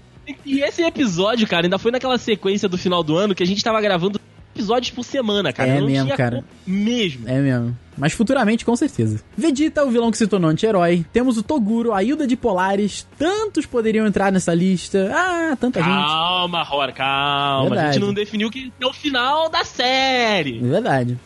[0.46, 3.64] E esse episódio, cara, ainda foi naquela sequência do final do ano que a gente
[3.64, 4.20] tava gravando
[4.54, 5.70] episódios por semana, cara.
[5.70, 6.44] É mesmo, cara.
[6.66, 7.28] Mesmo.
[7.28, 7.78] É mesmo.
[7.98, 9.20] Mas futuramente, com certeza.
[9.38, 11.06] Vegeta, o vilão que se tornou anti-herói.
[11.14, 13.08] Temos o Toguro, a Hilda de Polares.
[13.18, 15.12] Tantos poderiam entrar nessa lista.
[15.14, 16.08] Ah, tanta calma, gente.
[16.08, 17.70] Calma, Rora, calma.
[17.70, 17.90] Verdade.
[17.90, 20.60] A gente não definiu que é o final da série.
[20.60, 21.18] Verdade.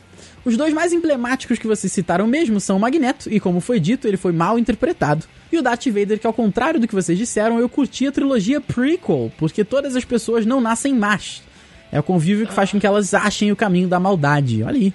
[0.44, 4.08] Os dois mais emblemáticos que vocês citaram mesmo são o Magneto, e como foi dito,
[4.08, 5.26] ele foi mal interpretado.
[5.52, 8.62] E o Darth Vader, que ao contrário do que vocês disseram, eu curti a trilogia
[8.62, 11.44] prequel, porque todas as pessoas não nascem más.
[11.92, 14.64] É o convívio que faz com que elas achem o caminho da maldade.
[14.64, 14.94] Olha aí.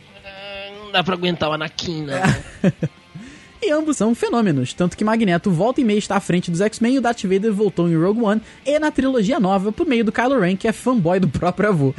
[0.79, 2.21] Não dá pra aguentar o Anakin, né?
[3.63, 6.95] e ambos são fenômenos, tanto que Magneto volta e meia está à frente dos X-Men
[6.95, 10.13] e o Darth Vader voltou em Rogue One e na trilogia nova por meio do
[10.13, 11.95] Kylo Ren, que é fanboy do próprio avô.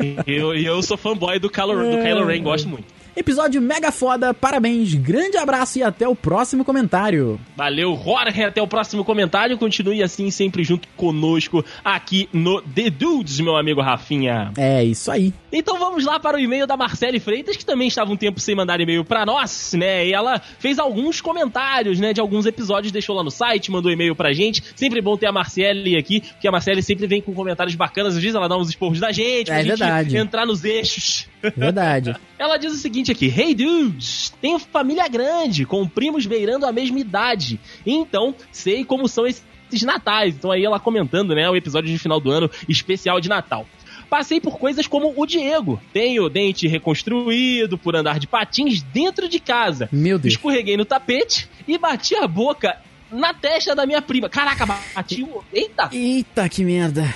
[0.00, 2.86] E eu, eu sou fanboy do Kylo, do Kylo Ren, gosto muito.
[3.16, 7.38] Episódio mega foda, parabéns, grande abraço e até o próximo comentário.
[7.56, 9.56] Valeu, Jorge, até o próximo comentário.
[9.56, 14.50] Continue assim, sempre junto conosco aqui no The Dudes, meu amigo Rafinha.
[14.58, 15.32] É isso aí.
[15.52, 18.56] Então vamos lá para o e-mail da Marcele Freitas, que também estava um tempo sem
[18.56, 20.08] mandar e-mail para nós, né?
[20.08, 24.16] E ela fez alguns comentários, né, de alguns episódios, deixou lá no site, mandou e-mail
[24.16, 24.60] pra gente.
[24.74, 28.16] Sempre bom ter a Marcele aqui, porque a Marcele sempre vem com comentários bacanas.
[28.16, 30.10] Às vezes ela dá uns esporros da gente, é pra verdade.
[30.10, 31.28] gente entrar nos eixos.
[31.56, 32.16] Verdade.
[32.36, 36.98] ela diz o seguinte aqui: Hey dudes, tenho família grande, com primos beirando a mesma
[36.98, 37.60] idade.
[37.84, 39.44] Então, sei como são esses
[39.82, 40.34] natais.
[40.34, 43.66] Então aí ela comentando, né, o episódio de final do ano especial de Natal.
[44.08, 45.80] Passei por coisas como o Diego.
[45.92, 49.88] Tenho dente reconstruído por andar de patins dentro de casa.
[49.90, 50.34] Meu Deus.
[50.34, 52.76] Escorreguei no tapete e bati a boca
[53.10, 54.28] na testa da minha prima.
[54.28, 55.42] Caraca, bati o.
[55.52, 55.88] Eita!
[55.92, 57.12] Eita, que merda.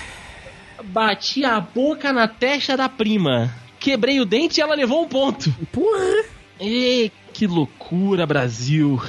[0.83, 3.53] Bati a boca na testa da prima.
[3.79, 5.53] Quebrei o dente e ela levou um ponto.
[5.71, 6.25] Porra!
[6.59, 9.01] Ei, que loucura, Brasil.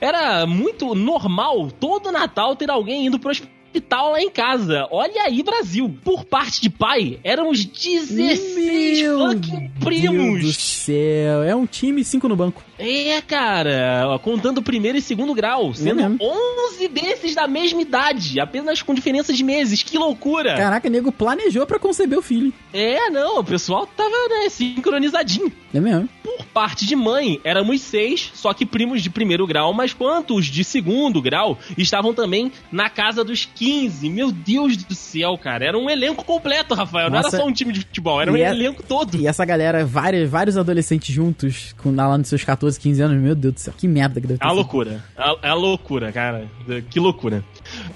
[0.00, 4.86] Era muito normal todo Natal ter alguém indo pro hospital hospital lá em casa.
[4.90, 5.96] Olha aí, Brasil.
[6.04, 10.40] Por parte de pai, éramos 16 Meu fucking primos.
[10.40, 11.42] Deus do céu.
[11.44, 12.62] É um time 5 no banco.
[12.78, 16.18] É, cara, contando primeiro e segundo grau, sendo mesmo.
[16.20, 19.82] 11 desses da mesma idade, apenas com diferença de meses.
[19.82, 20.56] Que loucura!
[20.56, 22.52] Caraca, nego planejou pra conceber o filho.
[22.72, 25.52] É, não, o pessoal tava, né, sincronizadinho.
[25.74, 26.08] É mesmo?
[26.22, 30.62] Por parte de mãe, éramos seis, só que primos de primeiro grau, mas quantos de
[30.62, 33.67] segundo grau estavam também na casa dos 15.
[34.10, 35.64] Meu Deus do céu, cara.
[35.64, 37.10] Era um elenco completo, Rafael.
[37.10, 37.36] Não Nossa.
[37.36, 39.16] era só um time de futebol, era um E é- elenco todo.
[39.16, 43.34] E essa galera, vários, vários adolescentes juntos, com, lá nos seus 14, 15 anos, meu
[43.34, 45.02] Deus do céu, que merda que deve ter É a loucura.
[45.16, 46.48] É a- é a loucura, cara.
[46.90, 47.44] Que loucura.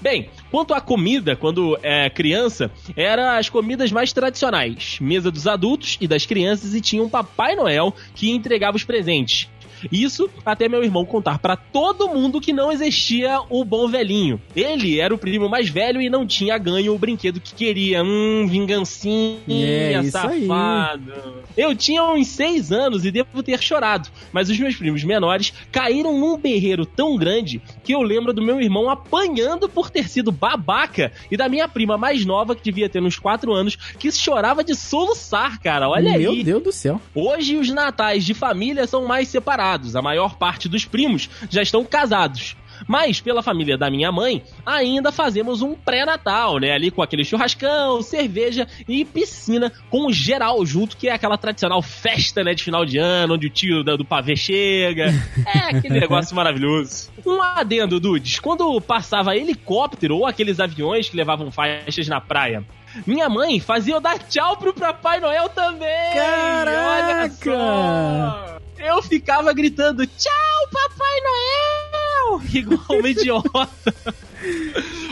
[0.01, 4.97] Bem, quanto à comida, quando é criança, eram as comidas mais tradicionais.
[5.01, 9.47] Mesa dos adultos e das crianças e tinha um Papai Noel que entregava os presentes.
[9.91, 14.41] Isso até meu irmão contar pra todo mundo que não existia o bom velhinho.
[14.55, 18.03] Ele era o primo mais velho e não tinha ganho o brinquedo que queria.
[18.03, 20.47] Hum, vingancinha, É, isso aí.
[20.47, 21.13] safado.
[21.55, 26.17] Eu tinha uns seis anos e devo ter chorado, mas os meus primos menores caíram
[26.19, 31.11] num berreiro tão grande que eu lembro do meu irmão apanhando por ter sido babaca
[31.29, 34.75] e da minha prima mais nova, que devia ter uns quatro anos, que chorava de
[34.75, 35.89] soluçar, cara.
[35.89, 36.43] Olha Meu aí.
[36.43, 37.01] Deus do céu.
[37.13, 39.72] Hoje os natais de família são mais separados.
[39.95, 42.55] A maior parte dos primos já estão casados.
[42.87, 46.71] Mas, pela família da minha mãe, ainda fazemos um pré-natal, né?
[46.71, 52.43] Ali com aquele churrascão, cerveja e piscina com geral junto, que é aquela tradicional festa,
[52.43, 55.13] né, de final de ano, onde o tio do pavê chega.
[55.53, 57.11] É aquele negócio maravilhoso.
[57.25, 58.39] Um adendo, Dudes.
[58.39, 62.63] Quando passava helicóptero ou aqueles aviões que levavam faixas na praia,
[63.05, 65.87] minha mãe fazia eu dar tchau pro Papai Noel também.
[66.11, 67.35] Olha Caraca!
[67.43, 68.59] só.
[68.77, 72.41] Eu ficava gritando tchau, Papai Noel!
[72.53, 73.95] Igual uma idiota.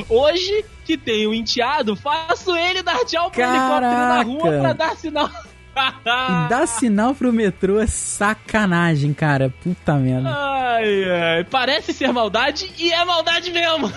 [0.09, 4.59] Hoje que tenho enteado, faço ele dar tchau pro helicóptero na rua Caraca!
[4.61, 5.29] pra dar sinal.
[5.75, 9.53] E dar sinal pro metrô é sacanagem, cara.
[9.63, 10.29] Puta merda.
[10.29, 13.91] Ai, ai, parece ser maldade e é maldade mesmo.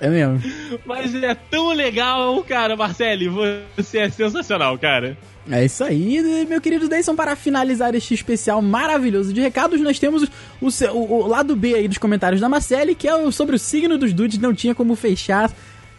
[0.00, 0.42] É mesmo.
[0.84, 3.28] Mas é tão legal, cara, Marcele.
[3.76, 5.16] Você é sensacional, cara.
[5.50, 7.14] É isso aí, meu querido Deison.
[7.14, 10.22] Para finalizar este especial maravilhoso de recados, nós temos
[10.60, 13.98] o, o- o lado B aí dos comentários da Marcele, que é sobre o signo
[13.98, 14.38] dos dudes.
[14.38, 15.50] Não tinha como fechar.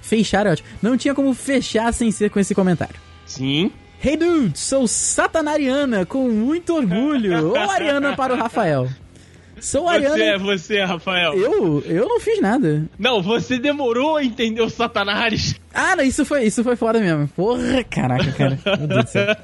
[0.01, 0.67] Fechar é ótimo.
[0.81, 2.95] Não tinha como fechar sem ser com esse comentário.
[3.25, 3.71] Sim.
[4.03, 7.49] Hey dude, sou satanariana com muito orgulho.
[7.49, 8.87] Ou Ariana para o Rafael.
[9.59, 10.37] Sou Você é Ariana.
[10.37, 11.33] você, Rafael.
[11.33, 11.81] Eu?
[11.85, 12.87] Eu não fiz nada.
[12.99, 15.55] Não, você demorou a entender o Satanás.
[15.73, 17.27] Ah, não, isso foi, isso foi foda mesmo.
[17.29, 18.59] Porra, caraca, cara.
[18.77, 19.35] Meu Deus do céu.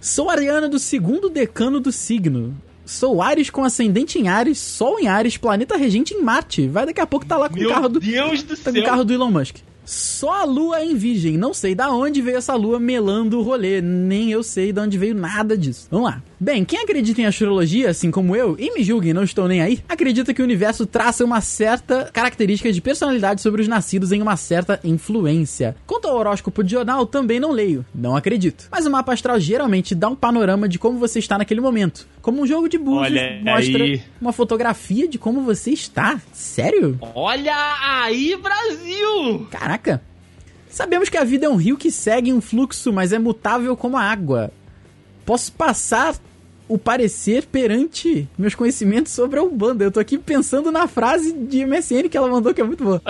[0.00, 2.54] Sou Ariana do segundo decano do signo.
[2.84, 6.66] Sou Ares com ascendente em Ares, Sol em Ares, planeta regente em Marte.
[6.66, 8.00] Vai daqui a pouco tá lá com o Meu carro do.
[8.00, 8.82] Deus do Tá com céu.
[8.82, 9.56] o carro do Elon Musk.
[9.90, 11.36] Só a lua em virgem.
[11.36, 13.80] Não sei da onde veio essa lua melando o rolê.
[13.80, 15.88] Nem eu sei de onde veio nada disso.
[15.90, 16.22] Vamos lá.
[16.42, 19.80] Bem, quem acredita em astrologia, assim como eu, e me julguem, não estou nem aí,
[19.86, 24.38] acredita que o universo traça uma certa característica de personalidade sobre os nascidos em uma
[24.38, 25.76] certa influência.
[25.86, 27.84] Quanto ao horóscopo de jornal, também não leio.
[27.94, 28.68] Não acredito.
[28.70, 32.08] Mas o mapa astral geralmente dá um panorama de como você está naquele momento.
[32.22, 34.02] Como um jogo de búzios mostra aí.
[34.18, 36.18] uma fotografia de como você está.
[36.32, 36.98] Sério?
[37.14, 39.46] Olha aí, Brasil!
[39.50, 40.00] Caraca!
[40.70, 43.98] Sabemos que a vida é um rio que segue um fluxo, mas é mutável como
[43.98, 44.50] a água.
[45.26, 46.14] Posso passar
[46.70, 49.82] o parecer perante meus conhecimentos sobre a Umbanda.
[49.82, 53.02] Eu tô aqui pensando na frase de MSN que ela mandou, que é muito boa.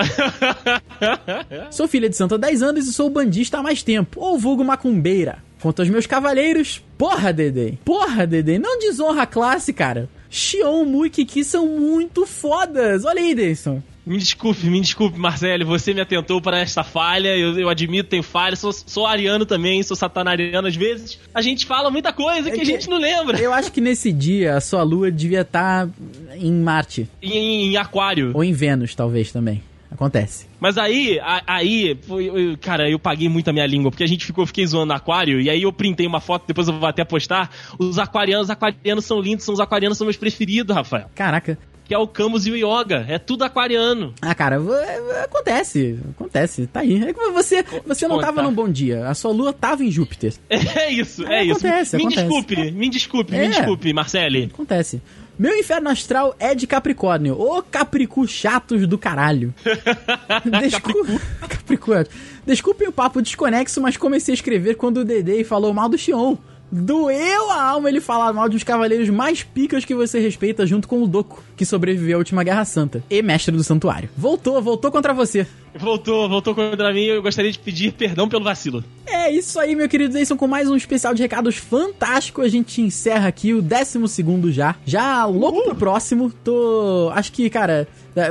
[1.69, 4.63] sou filha de santo há 10 anos e sou bandista há mais tempo, ou vulgo
[4.63, 5.43] macumbeira.
[5.61, 7.73] Quanto aos meus cavaleiros, porra, Dedê.
[7.85, 10.09] Porra, Dedê, não desonra a classe, cara.
[10.27, 13.05] Xion, Mu e Kiki são muito fodas.
[13.05, 13.83] Olha aí, Deison.
[14.05, 15.65] Me desculpe, me desculpe, Marcelo.
[15.65, 17.37] Você me atentou para esta falha.
[17.37, 18.55] Eu, eu admito, tenho falha.
[18.55, 21.19] Sou, sou ariano também, sou satanariano às vezes.
[21.33, 23.39] A gente fala muita coisa É que, que- a gente não lembra.
[23.39, 25.87] Eu acho que nesse dia a sua lua devia estar
[26.35, 27.07] em Marte.
[27.21, 28.31] Em, em aquário.
[28.33, 29.61] Ou em Vênus, talvez também.
[29.91, 30.47] Acontece.
[30.59, 34.25] Mas aí, aí, foi- eu- cara, eu paguei muito a minha língua, porque a gente
[34.25, 37.51] ficou, fiquei zoando aquário, e aí eu printei uma foto, depois eu vou até postar.
[37.77, 41.11] Os aquarianos, os aquarianos são lindos, são os aquarianos são meus preferidos, Rafael.
[41.13, 41.57] Caraca.
[41.91, 43.05] Que é o Camus e o Yoga.
[43.09, 44.13] É tudo aquariano.
[44.21, 45.99] Ah, cara, é- acontece.
[46.15, 46.65] Acontece.
[46.67, 47.03] Tá aí.
[47.03, 49.09] É que você, você não tava num bom dia.
[49.09, 50.33] A sua lua tava em Júpiter.
[50.49, 51.57] É isso, É, é, isso.
[51.67, 52.23] acontece, me acontece.
[52.27, 53.41] desculpe, me desculpe, É.
[53.41, 54.49] me desculpe, Marcele.
[54.53, 55.01] Acontece.
[55.37, 57.37] Meu inferno astral é de Capricórnio.
[57.37, 59.53] Ô Capricu chatos do caralho.
[60.61, 61.21] Desculpa.
[61.49, 62.07] Capricórnio.
[62.47, 66.37] Desculpem o papo desconexo, mas comecei a escrever quando o Dedê falou mal do Xion.
[66.71, 70.87] Doeu a alma ele falar mal de uns cavaleiros mais picas que você respeita junto
[70.87, 74.09] com o Doku, que sobreviveu à última Guerra Santa, e mestre do santuário.
[74.15, 75.45] Voltou, voltou contra você.
[75.77, 77.03] Voltou, voltou contra mim.
[77.03, 78.83] Eu gostaria de pedir perdão pelo vacilo.
[79.05, 82.41] É isso aí, meu querido Jason, com mais um especial de recados fantástico.
[82.41, 84.75] A gente encerra aqui o décimo segundo já.
[84.85, 85.65] Já louco Uhul.
[85.69, 86.31] pro próximo.
[86.43, 87.11] Tô.
[87.13, 87.87] Acho que, cara,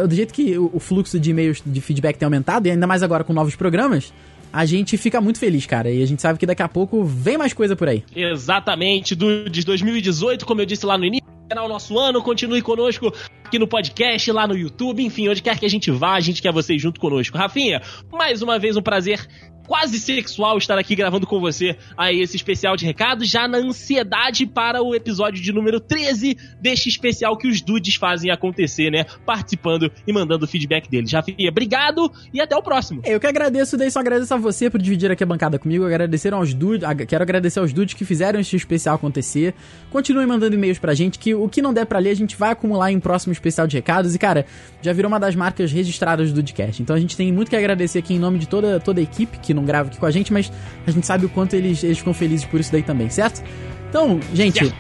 [0.09, 3.25] do jeito que o fluxo de e-mails de feedback tem aumentado, e ainda mais agora
[3.25, 4.13] com novos programas,
[4.53, 5.91] a gente fica muito feliz, cara.
[5.91, 8.05] E a gente sabe que daqui a pouco vem mais coisa por aí.
[8.15, 11.29] Exatamente, do, de 2018, como eu disse lá no início.
[11.51, 13.13] O nosso ano, continue conosco
[13.45, 16.41] aqui no podcast, lá no YouTube, enfim, onde quer que a gente vá, a gente
[16.41, 17.37] quer vocês junto conosco.
[17.37, 17.83] Rafinha,
[18.13, 19.27] mais uma vez um prazer
[19.71, 24.45] quase sexual estar aqui gravando com você aí esse especial de recados, já na ansiedade
[24.45, 29.05] para o episódio de número 13 deste especial que os dudes fazem acontecer, né?
[29.25, 31.13] Participando e mandando o feedback deles.
[31.13, 33.01] Rafinha, obrigado e até o próximo.
[33.05, 36.35] Eu que agradeço, daí só agradeço a você por dividir aqui a bancada comigo, agradecer
[36.35, 39.55] aos dudes, quero agradecer aos dudes que fizeram esse especial acontecer.
[39.89, 42.51] Continuem mandando e-mails pra gente, que o que não der pra ler a gente vai
[42.51, 44.47] acumular em próximo especial de recados e, cara,
[44.83, 46.83] já virou uma das marcas registradas do Dudcast.
[46.83, 49.39] Então a gente tem muito que agradecer aqui em nome de toda, toda a equipe
[49.39, 50.51] que não grava aqui com a gente, mas
[50.87, 53.43] a gente sabe o quanto eles, eles ficam felizes por isso daí também, certo?
[53.89, 54.77] Então, gente, certo.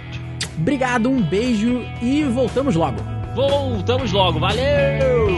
[0.58, 2.98] obrigado, um beijo e voltamos logo.
[3.34, 5.28] Voltamos logo, valeu!